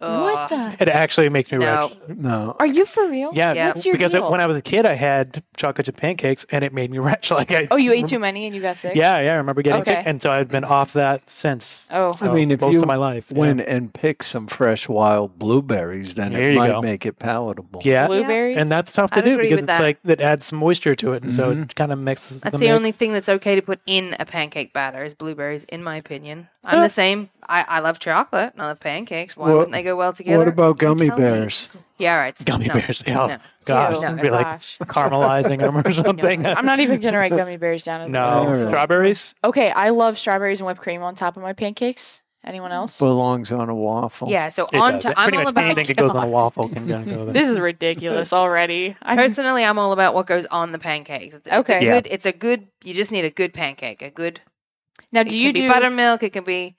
[0.00, 0.76] What the?
[0.80, 1.88] it actually makes me No.
[1.88, 2.16] retch.
[2.16, 2.56] No.
[2.58, 3.32] Are you for real?
[3.34, 3.66] Yeah, Yeah.
[3.68, 4.30] What's your because deal?
[4.30, 7.30] when I was a kid, I had chocolate chip pancakes, and it made me retch.
[7.30, 8.94] Like I oh, you ate too many and you got sick.
[8.94, 9.96] Yeah, yeah, I remember getting Okay.
[9.96, 11.88] sick, and so I've been off that since.
[11.92, 12.12] Oh.
[12.12, 13.38] so I mean, if most you of my life, yeah.
[13.38, 16.82] went and picked some fresh wild blueberries, then There it you might go.
[16.82, 17.82] make it palatable.
[17.84, 18.56] yeah, Blueberries.
[18.56, 19.82] and that's tough to I'd do agree because with it's that.
[19.82, 21.62] like that adds some moisture to it, and so it mm-hmm.
[21.76, 22.42] kind of mixes.
[22.42, 25.64] That's the, the, only thing that's okay to put in a pancake batter is blueberries,
[25.64, 26.48] in my opinion.
[26.64, 27.30] I'm the uh, same.
[27.48, 29.36] I, I love chocolate and I love pancakes.
[29.36, 30.38] Why What- wouldn't they go well together?
[30.38, 31.22] What about gummy Tell me.
[31.24, 31.68] bears?
[31.98, 32.38] Yeah, right.
[32.44, 33.02] Gummy No, bears.
[33.08, 33.38] Oh, no.
[33.64, 34.78] gosh, Ew, be like oh, gosh.
[34.82, 36.46] caramelizing them or something.
[36.46, 38.68] I'm not even gonna write gummy bears down as a no favorite.
[38.68, 39.34] strawberries.
[39.44, 42.22] Okay, I love strawberries and whipped cream on top of my pancakes.
[42.42, 42.98] Anyone else?
[42.98, 44.30] Belongs on a waffle.
[44.30, 45.02] Yeah, so It on does.
[45.04, 47.24] to, I'm Pretty all much about anything that goes on a waffle can go there.
[47.34, 48.96] This is ridiculous already.
[49.02, 51.34] I Personally, I'm all about what goes on the pancakes.
[51.34, 51.74] It's, it's Okay.
[51.74, 51.94] a Yeah.
[52.00, 52.08] good.
[52.10, 52.68] It's a good.
[52.82, 54.00] You just need a good pancake.
[54.00, 54.40] A good.
[55.12, 56.22] Now, it do can you be do buttermilk?
[56.22, 56.76] It can be.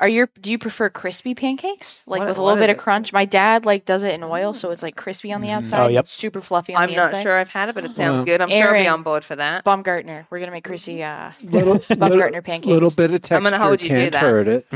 [0.00, 2.76] Are your do you prefer crispy pancakes like What- with a little bit is of
[2.76, 2.82] it?
[2.82, 3.12] crunch?
[3.12, 5.88] My dad like does it in oil, so it's like crispy on the outside, Oh,
[5.88, 6.06] yep.
[6.08, 8.40] super fluffy on I'm the not sure I've had it, but it sounds Well, good.
[8.42, 9.64] I'm sure I'll be on board for that.
[9.64, 12.66] Baumgartner, we're gonna make Chrissy uh, Little, little, Baumgartner pancakes.
[12.66, 14.20] little bit of texture I'm gonna hold you to can't that.
[14.22, 14.66] hurt it.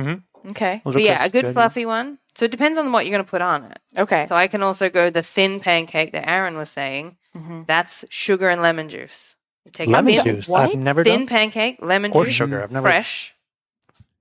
[0.50, 2.18] okay, But yeah, a good fluffy one.
[2.36, 3.78] So it depends on what you're going to put on it.
[3.96, 4.26] okay.
[4.26, 7.16] So I can also go the thin pancake that Aaron was saying.
[7.34, 7.66] Mhm.
[7.66, 9.36] That's sugar and lemon juice.
[9.66, 10.48] You take a Lemon thin, juice.
[10.48, 10.60] What?
[10.70, 11.26] I've never thin done.
[11.26, 12.62] pancake, lemon Or juice, sugar.
[12.62, 12.86] I've never.
[12.88, 13.34] fresh.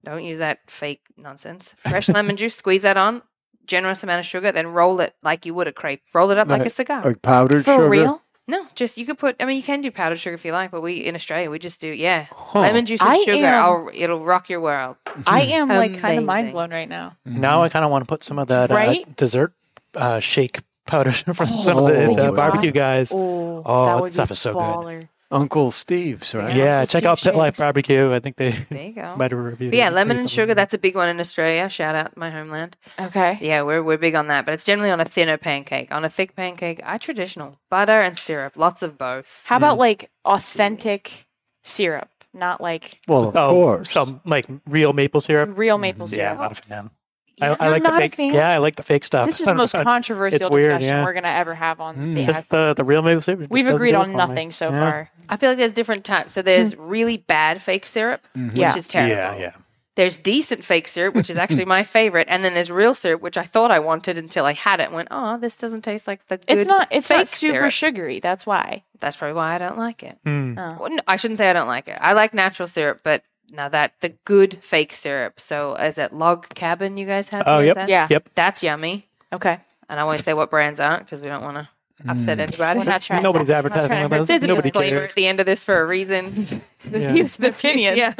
[0.03, 1.73] Don't use that fake nonsense.
[1.77, 2.55] Fresh lemon juice.
[2.55, 3.21] Squeeze that on.
[3.65, 4.51] Generous amount of sugar.
[4.51, 6.01] Then roll it like you would a crepe.
[6.13, 7.01] Roll it up like, Like- a cigar.
[7.03, 7.83] Like powdered For sugar.
[7.85, 8.21] For real?
[8.47, 9.35] no, just you could put.
[9.39, 11.57] I mean, you can do powdered sugar if you like, but we in Australia we
[11.57, 12.59] just do yeah, Huh.
[12.59, 13.45] lemon juice and I sugar.
[13.47, 14.97] am- I'll, it'll rock your world.
[15.25, 17.17] I am like kind of mind blown right now.
[17.25, 19.15] Now I kind of want to put some of that uh, Right?
[19.15, 19.53] dessert
[19.95, 23.11] uh, shake powder for some of the, Oh, the barbecue guys.
[23.15, 25.09] Oh, Oh, that that would stuff is so good.
[25.31, 25.41] Baller.
[25.41, 26.55] Uncle Steve's, right?
[26.55, 27.59] Yeah, let's check do out Pit Life shakes.
[27.59, 28.13] Barbecue.
[28.13, 29.15] I think they There you go.
[29.17, 29.71] might have reviewed.
[29.71, 30.43] But yeah, it lemon and recently.
[30.43, 30.53] sugar.
[30.55, 31.67] That's a big one in Australia.
[31.69, 32.77] Shout out my homeland.
[32.99, 33.37] Okay.
[33.41, 35.91] Yeah, we're we're big on that, but it's generally on a thinner pancake.
[35.91, 39.45] On a thick pancake, I traditional butter and syrup, lots of both.
[39.47, 39.79] How about mm.
[39.79, 41.25] like authentic
[41.63, 43.91] syrup, not like Well, of Oh, course.
[43.91, 45.57] some like real maple syrup.
[45.57, 46.09] real maple mm.
[46.09, 46.21] syrup?
[46.23, 46.89] Yeah, I'm not a fan.
[47.37, 48.15] Yeah, I, I like not the a fake.
[48.15, 48.33] fan?
[48.33, 49.25] Yeah, I like the fake stuff.
[49.25, 51.03] This is the most controversial It's weird, discussion yeah.
[51.03, 52.15] we're gonna ever have on Mm.
[52.15, 53.49] the Just the, the real maple syrup.
[53.49, 54.15] We've agreed on for me.
[54.17, 54.79] nothing so Yeah.
[54.91, 55.09] far.
[55.27, 56.33] I feel like there's different types.
[56.33, 58.21] So there's really bad fake syrup,
[58.53, 58.69] Yeah.
[58.69, 59.15] which is terrible.
[59.15, 59.51] Yeah, yeah.
[59.95, 63.37] There's decent fake syrup, which is actually my favorite, and then there's real syrup, which
[63.37, 64.87] I thought I wanted until I had it.
[64.87, 66.57] and Went, oh, this doesn't taste like the good.
[66.59, 66.89] It's not.
[66.91, 67.71] It's fake not super syrup.
[67.71, 68.19] sugary.
[68.19, 68.83] That's why.
[68.99, 70.17] That's probably why I don't like it.
[70.25, 70.59] Hmm.
[70.59, 70.77] Oh.
[70.81, 71.97] Well, no, I shouldn't say I don't like it.
[72.01, 75.39] I like natural syrup, but now that the good fake syrup.
[75.39, 76.97] So is it Log Cabin?
[76.97, 77.43] You guys have?
[77.45, 77.67] Oh, here?
[77.67, 77.75] yep.
[77.75, 78.07] That- Yeah.
[78.09, 78.29] Yep.
[78.35, 79.07] That's yummy.
[79.33, 79.59] Okay.
[79.89, 81.69] And I won't say what brands aren't because we don't want to
[82.09, 82.79] upset anybody.
[82.79, 83.23] We're not trying.
[83.23, 84.27] Nobody's we're not trying advertising to with us.
[84.27, 85.11] There's a Nobody disclaimer cares.
[85.11, 86.61] at the end of this for a reason.
[86.89, 87.13] the Yeah.
[87.13, 87.97] views and opinions.
[87.97, 88.13] yeah.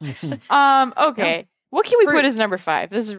[0.50, 0.92] Um.
[0.96, 1.46] Okay.
[1.70, 2.16] What can we Fruit.
[2.16, 2.90] put as number five?
[2.90, 3.18] This is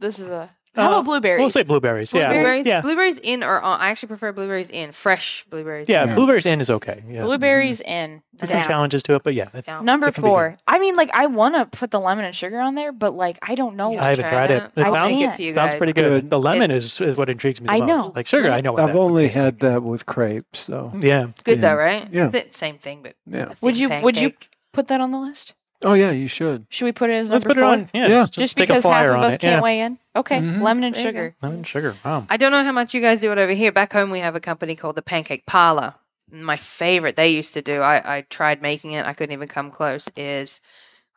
[0.00, 1.40] this is a How Uh, about blueberries?
[1.40, 2.14] We'll say blueberries.
[2.14, 2.32] Yeah.
[2.32, 2.80] Blueberries, Yeah.
[2.80, 3.80] blueberries in or on.
[3.80, 5.88] I actually prefer blueberries in, fresh blueberries.
[5.88, 6.14] Yeah, in.
[6.14, 7.02] blueberries in is okay.
[7.08, 7.22] Yeah.
[7.24, 8.22] Blueberries in.
[8.34, 8.68] There's some Down.
[8.68, 9.48] challenges to it, but yeah.
[9.54, 10.56] it's- Number it can be four.
[10.68, 13.38] I mean, like, I want to put the lemon and sugar on there, but like,
[13.42, 13.90] I don't know.
[13.90, 13.98] good.
[13.98, 14.74] I haven't Try tried it.
[14.74, 14.80] that.
[14.80, 15.78] It I'll sounds, make it for you sounds guys.
[15.78, 16.08] pretty good.
[16.22, 16.30] Good.
[16.30, 17.88] The lemon is, is what intrigues me the I most.
[18.08, 18.12] know.
[18.14, 19.44] Like sugar, I know what I've that only tastes like.
[19.44, 21.26] had that with crepes, so Yeah.
[21.42, 22.06] Good though, right?
[22.12, 22.28] Yeah.
[22.28, 23.46] The same thing, but Yeah.
[23.46, 24.02] a Would thin you?
[24.04, 24.48] Would you pancake.
[24.72, 25.54] put that on the list?
[25.84, 26.66] Oh yeah, you should.
[26.70, 27.72] Should we put it as Let's number put it four?
[27.72, 27.90] on.
[27.94, 28.08] Yeah.
[28.08, 28.18] Yeah.
[28.20, 29.40] Just, Just take a because half flyer of on us it.
[29.40, 29.60] can't yeah.
[29.62, 29.98] weigh in.
[30.16, 30.60] Okay, Mhm.
[30.62, 31.36] lemon and sugar.
[31.40, 31.94] Lemon and sugar.
[32.04, 32.26] Wow.
[32.28, 33.70] I don't know how much you guys do it over here.
[33.70, 35.94] Back home, we have a company called the Pancake Parlor.
[36.32, 37.80] My favorite they used to do.
[37.80, 39.06] I, I tried making it.
[39.06, 40.08] I couldn't even come close.
[40.16, 40.60] Is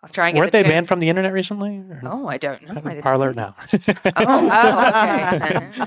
[0.03, 1.77] I'll try and get Weren't the they banned from the internet recently?
[1.79, 2.73] Or- Oh, I don't know.
[2.85, 3.55] I didn't Parlor now.
[4.15, 5.85] Oh, oh, okay.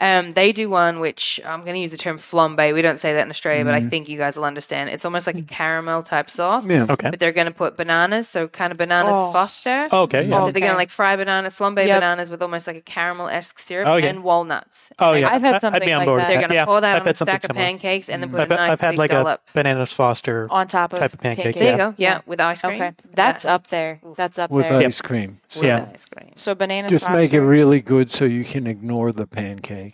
[0.00, 2.74] Um, they do one which I'm going to use the term flambe.
[2.74, 3.90] We don't say that in Australia, but I Mhm.
[3.90, 4.90] think you guys will understand.
[4.90, 6.68] It's almost like a caramel type sauce.
[6.68, 6.86] Yeah.
[6.88, 7.10] Okay.
[7.10, 9.32] But they're going to put bananas, so kind of bananas Oh.
[9.32, 9.88] Foster.
[9.92, 10.24] Okay.
[10.24, 10.38] Yeah.
[10.38, 11.96] So they're going to like fry banana, flambe Yep.
[12.00, 14.06] bananas with almost like a caramel esque syrup Oh, yeah.
[14.06, 14.92] and walnuts.
[14.98, 15.32] Oh yeah.
[15.32, 16.28] I've had something be like board that.
[16.28, 18.22] They're going to yeah, pour that I've on a had something stack of pancakes and
[18.22, 19.40] then put I've, a nice I've had big like dollop.
[19.48, 20.46] a bananas Foster.
[20.50, 21.76] on top of Type of pancake, There you yeah.
[21.76, 21.94] go.
[21.96, 22.74] Yeah, with ice cream.
[22.80, 24.00] Okay, that's up there.
[24.16, 24.78] That's up With there.
[24.86, 25.38] ice cream.
[25.54, 25.86] With Yeah.
[25.92, 26.32] ice cream.
[26.36, 26.88] So banana.
[26.88, 29.91] Just make it really good so you can ignore the pancake.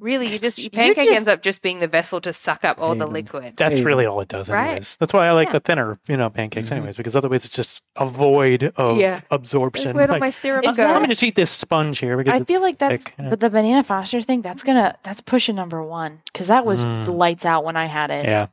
[0.00, 2.64] Really, you just your You're pancake just- ends up just being the vessel to suck
[2.64, 3.54] up all the liquid.
[3.56, 3.82] That's Hey.
[3.84, 4.64] really all it does, Right.
[4.66, 4.96] anyways.
[4.96, 5.52] That's why I like Yeah.
[5.52, 6.76] the thinner, you know, pancakes, Mhm.
[6.78, 9.20] anyways, because otherwise it's just a void of Yeah.
[9.30, 9.94] absorption.
[9.96, 10.82] Where did Like, my syrup Is go?
[10.84, 13.30] that- let me just eat this sponge here because I feel like that's, thick, yeah.
[13.30, 17.16] but the banana foster thing, that's gonna, that's pushing number one because that was Mm.
[17.16, 18.24] lights out when I had it.
[18.26, 18.46] yeah,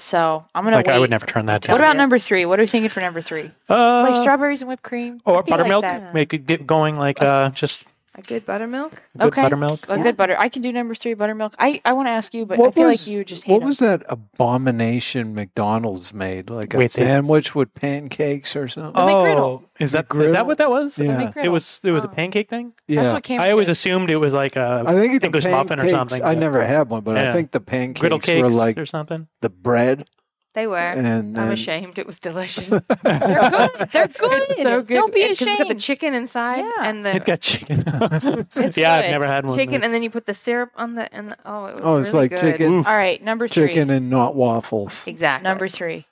[0.00, 0.94] So I'm gonna like wait.
[0.94, 2.00] I would never turn that Tell What about ya.
[2.02, 2.44] number three?
[2.44, 3.50] What are we thinking for number three?
[3.68, 6.14] Uh, like strawberries and whipped cream or I feel like buttermilk?
[6.14, 7.84] Make it get going like uh, just
[8.18, 8.90] A good buttermilk.
[9.16, 9.42] good Okay.
[9.42, 9.86] buttermilk.
[9.88, 10.34] A good butter.
[10.36, 11.54] I can do number three, buttermilk.
[11.58, 13.52] I, I want to ask you, but I What feel was- like you just hate
[13.52, 13.66] What 'em.
[13.68, 16.50] was that abomination McDonald's made?
[16.50, 18.92] Like a Wait, they- sandwich with pancakes or something?
[18.96, 20.98] Oh, is that is that what that was?
[20.98, 21.30] Yeah.
[21.36, 22.10] It was it was a Oh.
[22.10, 22.72] pancake thing.
[22.88, 23.12] That's yeah.
[23.12, 23.40] what came.
[23.40, 23.72] I always it.
[23.72, 26.24] assumed it was like a I think the English muffin or pancakes- something.
[26.24, 27.30] I never had one, but Yeah.
[27.30, 29.28] I think the pancakes griddle cakes were like or something.
[29.42, 30.08] the bread.
[30.58, 30.76] They were.
[30.76, 31.98] And I'm ashamed.
[32.00, 32.68] It was delicious.
[32.68, 33.88] They're good.
[33.92, 34.56] They're good.
[34.64, 34.94] So good.
[34.94, 36.70] Don't be It- 'cause It's got the chicken inside Yeah.
[36.88, 37.84] and the It's got chicken.
[38.56, 39.56] It's yeah, I've never had one.
[39.56, 41.96] chicken, and then you put the syrup on the and the, oh, it was Oh,
[41.98, 42.40] it's really like good.
[42.40, 42.74] chicken.
[42.78, 43.68] All right, number three.
[43.68, 45.06] Chicken and not waffles.
[45.06, 45.44] Exactly.
[45.44, 46.06] Number three.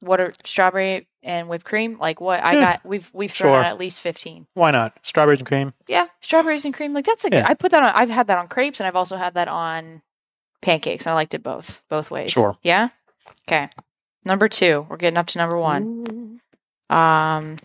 [0.00, 1.98] What are strawberry and whipped cream?
[1.98, 2.84] Like what I got?
[2.86, 3.58] We've we've thrown Sure.
[3.60, 4.46] out at least fifteen.
[4.54, 4.94] Why not?
[5.02, 5.74] Strawberries and cream.
[5.88, 6.94] Yeah, strawberries and cream.
[6.94, 7.38] Like that's a good.
[7.44, 7.46] Yeah.
[7.50, 7.90] I put that on.
[7.94, 10.00] I've had that on crepes, and I've also had that on
[10.62, 12.30] pancakes, and I liked it both both ways.
[12.30, 12.56] Sure.
[12.62, 12.88] Yeah.
[13.48, 13.68] Okay.
[14.24, 14.86] Number two.
[14.88, 16.40] We're getting up to number one.
[16.90, 17.56] Um,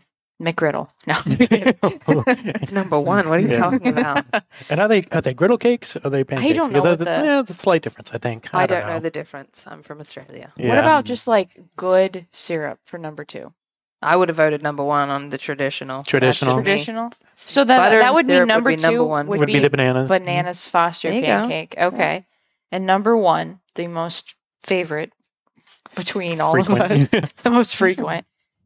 [0.41, 0.89] McGriddle.
[1.07, 1.15] No.
[2.61, 3.29] It's number one.
[3.29, 3.57] What are you Yeah.
[3.57, 4.25] talking about?
[4.69, 5.95] And are they are they griddle cakes?
[5.97, 6.49] Or are they pancakes?
[6.51, 8.53] I don't know Because what the- yeah, it's a slight difference, I think.
[8.53, 8.99] I, don't know.
[8.99, 9.63] the difference.
[9.67, 10.51] I'm from Australia.
[10.57, 10.69] Yeah.
[10.69, 13.53] What about just like good syrup for number two?
[14.03, 16.01] I would have voted number one on the traditional.
[16.03, 16.55] Traditional.
[16.55, 16.63] just.
[16.65, 17.11] Traditional.
[17.35, 18.87] So that Butter that would be number would be two.
[18.87, 19.27] number one.
[19.27, 20.07] Would, Would be the bananas.
[20.09, 21.27] bananas Foster There you go.
[21.27, 21.75] pancake.
[21.77, 22.25] Okay.
[22.71, 25.13] And number one, the most favorite
[25.95, 27.13] between all of Frequent.
[27.13, 28.25] us, the most frequent,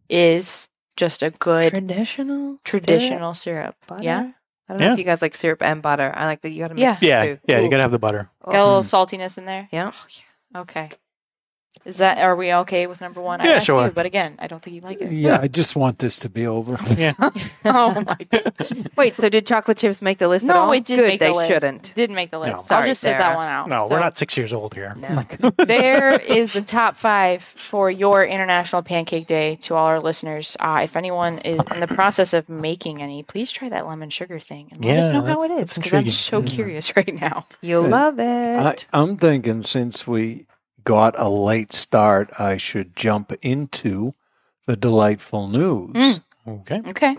[0.09, 2.59] is just a good Traditional.
[2.63, 3.75] traditional syrup.
[3.87, 4.03] Butter?
[4.03, 4.31] Yeah.
[4.67, 6.11] I don't know if you guys like syrup and butter.
[6.15, 6.87] I like that you got to Yeah.
[6.87, 7.39] mix the yeah, two.
[7.47, 8.29] yeah, you gotta have the butter.
[8.43, 8.51] Oh.
[8.51, 9.19] Got a little mm.
[9.19, 9.69] saltiness in there.
[9.71, 9.91] Yeah.
[10.55, 10.89] Oh, okay.
[11.85, 13.41] Is that are we okay with number one?
[13.41, 13.85] I Yeah, asked sure.
[13.85, 15.11] You, but again, I don't think you like it.
[15.13, 16.77] Yeah, I just want this to be over.
[16.95, 17.13] Yeah.
[17.65, 18.89] oh my god.
[18.97, 20.71] Wait, so did chocolate chips make the list at No, all?
[20.71, 21.53] it didn't Good, make they the list.
[21.53, 21.93] shouldn't.
[21.95, 22.51] Didn't make the list.
[22.53, 22.57] No.
[22.57, 23.69] I'll Sorry, just sit that one out.
[23.69, 24.95] No, So- we're not six years old here.
[25.05, 25.23] No.
[25.65, 30.57] there is the top five for your International Pancake Day to all our listeners.
[30.59, 34.39] Uh, if anyone is in the process of making any, please try that lemon sugar
[34.39, 36.11] thing and let Yeah, us know how it that's- is that's because I'm intriguing.
[36.11, 36.47] so Yeah.
[36.49, 37.45] curious right now.
[37.61, 37.89] You'll Yeah.
[37.89, 38.87] love it.
[38.93, 40.47] I, I'm thinking since we
[40.85, 44.13] got a late start, I should jump into
[44.65, 45.93] the delightful news.
[45.93, 46.23] Mm.
[46.47, 46.81] Okay.
[46.87, 47.17] Okay.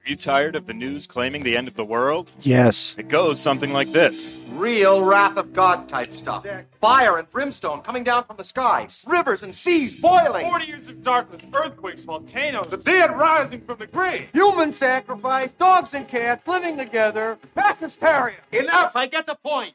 [0.00, 2.32] Are you tired of the news claiming the end of the world?
[2.40, 2.96] Yes.
[2.98, 4.40] It goes something like this.
[4.54, 6.44] Real wrath of God type stuff.
[6.80, 9.04] Fire and brimstone coming down from the skies.
[9.06, 10.48] Rivers and seas boiling.
[10.48, 14.28] 40 years of darkness, earthquakes, volcanoes, the dead rising from the grave.
[14.32, 17.38] Human sacrifice, dogs and cats living together.
[17.54, 18.38] Mass hysteria.
[18.50, 19.74] Enough, I get the point.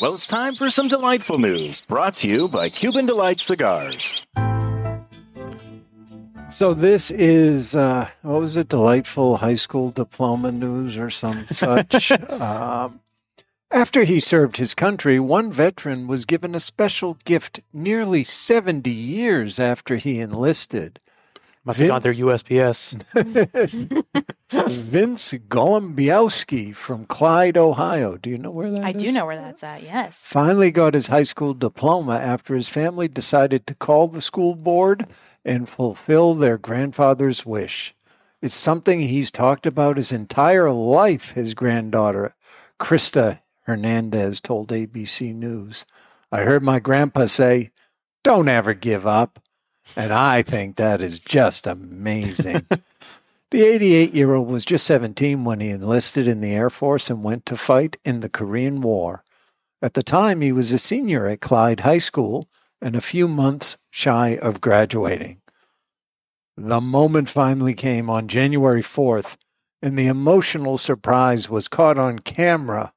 [0.00, 4.26] Well, it's time for some delightful news, brought to you by Cuban Delight Cigars.
[6.48, 8.68] So this is uh, what was it?
[8.68, 12.10] Delightful high school diploma news or some such.
[12.10, 13.00] um,
[13.70, 19.60] after he served his country, one veteran was given a special gift nearly seventy years
[19.60, 20.98] after he enlisted.
[21.66, 23.02] Must have gone through USPS.
[24.50, 28.18] Vince Golombiowski from Clyde, Ohio.
[28.18, 28.84] Do you know where that is?
[28.84, 29.82] I do know where that's at.
[29.82, 30.30] Yes.
[30.30, 35.06] Finally got his high school diploma after his family decided to call the school board
[35.42, 37.94] and fulfill their grandfather's wish.
[38.42, 42.34] It's something he's talked about his entire life, his granddaughter,
[42.78, 45.86] Krista Hernandez, told ABC News.
[46.30, 47.70] I heard my grandpa say,
[48.22, 49.38] Don't ever give up.
[49.96, 52.66] And I think that is just amazing.
[53.50, 57.22] the 88 year old was just 17 when he enlisted in the Air Force and
[57.22, 59.22] went to fight in the Korean War.
[59.80, 62.48] At the time, he was a senior at Clyde High School
[62.80, 65.40] and a few months shy of graduating.
[66.56, 69.36] The moment finally came on January 4th,
[69.82, 72.92] and the emotional surprise was caught on camera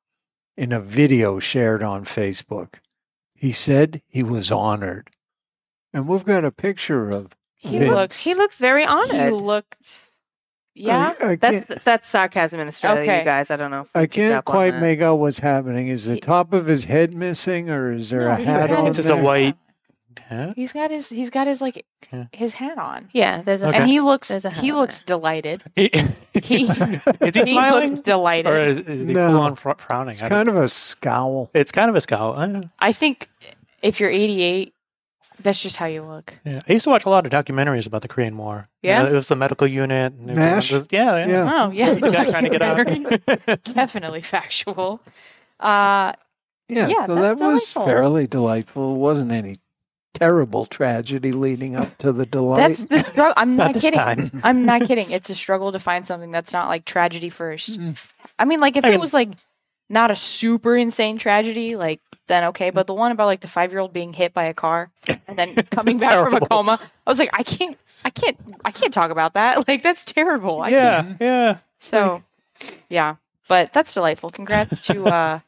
[0.55, 2.75] in a video shared on Facebook.
[3.35, 5.09] He said he was honored.
[5.97, 7.91] And we've got a picture of He Vince.
[7.91, 9.33] looks he looks very honored.
[9.33, 10.11] He looked.
[10.75, 11.15] Yeah.
[11.19, 13.19] I, I that's that's sarcasm in Australia, Okay.
[13.19, 13.49] you guys.
[13.49, 13.81] I don't know.
[13.81, 15.87] if I can't quite make out what's happening.
[15.87, 18.85] Is the top of his head missing, or is there No, a hat on?
[18.85, 19.57] It's just a white
[20.19, 20.53] hat.
[20.55, 21.09] He's got his.
[21.09, 21.83] He's got his like
[22.13, 22.25] Yeah.
[22.31, 23.09] his hat on.
[23.11, 23.77] Yeah, there's a Okay.
[23.77, 24.29] And he looks.
[24.29, 25.63] A He on looks delighted.
[25.75, 25.89] He,
[26.43, 26.65] He-
[27.21, 27.95] is he he smiling?
[27.95, 28.51] looks delighted.
[28.53, 29.31] Or is, is he No.
[29.31, 30.11] full on frowning?
[30.13, 31.49] It's kind of a scowl.
[31.55, 32.33] it's kind of a scowl.
[32.33, 32.69] I don't know.
[32.77, 33.27] I think
[33.81, 34.75] if you're 88,
[35.41, 36.33] that's just how you look.
[36.45, 36.61] Yeah.
[36.67, 38.67] I used to watch a lot of documentaries about the Korean War.
[38.81, 39.03] You Yeah?
[39.03, 40.13] know, it was the medical unit.
[40.13, 40.73] And they were MASH?
[40.73, 41.27] on the- yeah, yeah.
[41.27, 41.53] Yeah.
[41.65, 43.63] Oh yeah, This trying to get out.
[43.75, 45.01] Definitely factual.
[45.59, 46.13] Uh,
[46.69, 47.85] Yeah, Yeah, so that's that was delightful.
[47.85, 48.95] fairly delightful.
[48.95, 49.55] It wasn't any
[50.13, 52.57] terrible tragedy leading up to the delight.
[52.57, 53.33] that's the struggle.
[53.37, 53.99] I'm Not not, this kidding.
[53.99, 54.41] time.
[54.43, 55.11] I'm not kidding.
[55.11, 57.79] It's a struggle to find something that's not like tragedy first.
[58.39, 59.29] I mean, like if I it mean- was like
[59.89, 62.69] not a super insane tragedy, like then okay.
[62.69, 64.91] But the one about like the five year old being hit by a car
[65.27, 68.71] and then coming back from a coma, I was like, I can't, I can't, I
[68.71, 69.57] can't talk about that.
[69.67, 70.61] Like that's terrible.
[70.61, 71.17] I can't.
[71.19, 71.57] yeah, yeah.
[71.79, 72.23] So,
[72.89, 73.15] yeah,
[73.47, 74.29] but that's delightful.
[74.29, 75.39] Congrats to uh,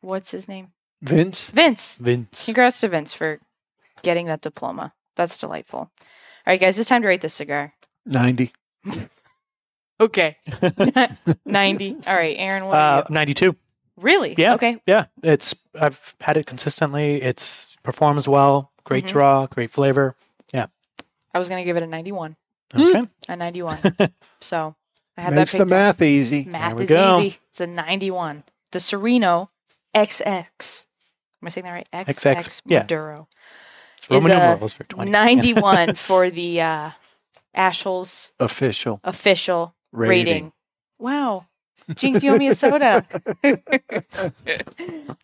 [0.00, 0.72] what's his name?
[1.02, 1.50] Vince.
[1.50, 1.98] Vince.
[1.98, 2.46] Vince.
[2.46, 3.38] Congrats to Vince for
[4.02, 4.92] getting that diploma.
[5.16, 5.80] That's delightful.
[5.80, 5.90] All
[6.46, 7.74] right, guys, it's time to rate this cigar.
[8.06, 8.52] 90.
[10.00, 10.36] Okay.
[11.46, 11.96] 90.
[12.06, 13.56] All right, Aaron, what Uh, 92.
[13.96, 14.34] Really?
[14.36, 14.54] Yeah.
[14.54, 14.80] Okay.
[14.86, 15.06] Yeah.
[15.22, 17.22] It's I've had it consistently.
[17.22, 18.72] It's performs well.
[18.84, 19.08] Great Mhm.
[19.08, 19.46] draw.
[19.46, 20.16] Great flavor.
[20.52, 20.66] Yeah.
[21.32, 22.36] I was going to give it a 91.
[22.74, 23.08] Okay.
[23.28, 23.78] A 91.
[24.40, 24.74] so
[25.16, 25.76] I had Makes that the picked up.
[25.78, 26.44] math easy.
[26.44, 27.20] Math we is go.
[27.20, 27.38] easy.
[27.50, 28.42] It's a 91.
[28.72, 29.48] The Serino
[29.94, 30.86] XX.
[31.42, 31.88] Am I saying that right?
[31.92, 32.78] XX, XX, yeah.
[32.80, 33.28] Maduro.
[33.96, 35.10] It's Roman is a numerals for 20.
[35.10, 36.90] 91 for the uh,
[37.56, 39.00] Ashholes Official.
[39.04, 40.26] official Rating.
[40.26, 40.52] rating.
[40.98, 41.46] Wow.
[41.94, 43.06] Jinx, you owe me a soda.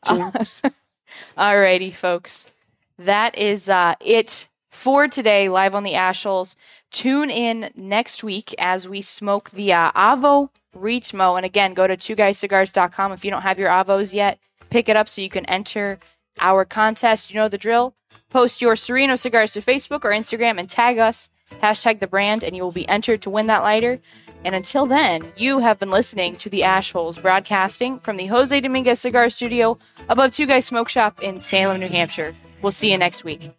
[0.06, 0.62] Jinx.
[1.38, 2.50] Alrighty, folks.
[2.98, 6.56] That is uh, it for today, live on the Ashholes.
[6.90, 11.36] Tune in next week as we smoke the uh, Avo Ritmo.
[11.36, 14.38] And again, go to two twoguyscigars.com if you don't have your Avos yet.
[14.70, 15.98] Pick it up so you can enter
[16.40, 17.30] our contest.
[17.30, 17.94] You know the drill.
[18.28, 21.30] Post your Serino cigars to Facebook or Instagram and tag us,
[21.62, 24.00] hashtag the brand, and you will be entered to win that lighter.
[24.44, 29.00] And until then, you have been listening to the Ashholes broadcasting from the Jose Dominguez
[29.00, 29.78] Cigar Studio
[30.08, 32.34] above Two Guys Smoke Shop in Salem, New Hampshire.
[32.62, 33.50] We'll see you next week.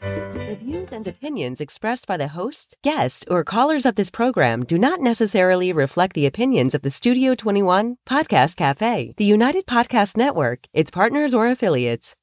[0.00, 4.78] The views and opinions expressed by the hosts, guests, or callers of this program do
[4.78, 10.66] not necessarily reflect the opinions of the Studio 21 Podcast Cafe, the United Podcast Network,
[10.72, 12.14] its partners, or affiliates.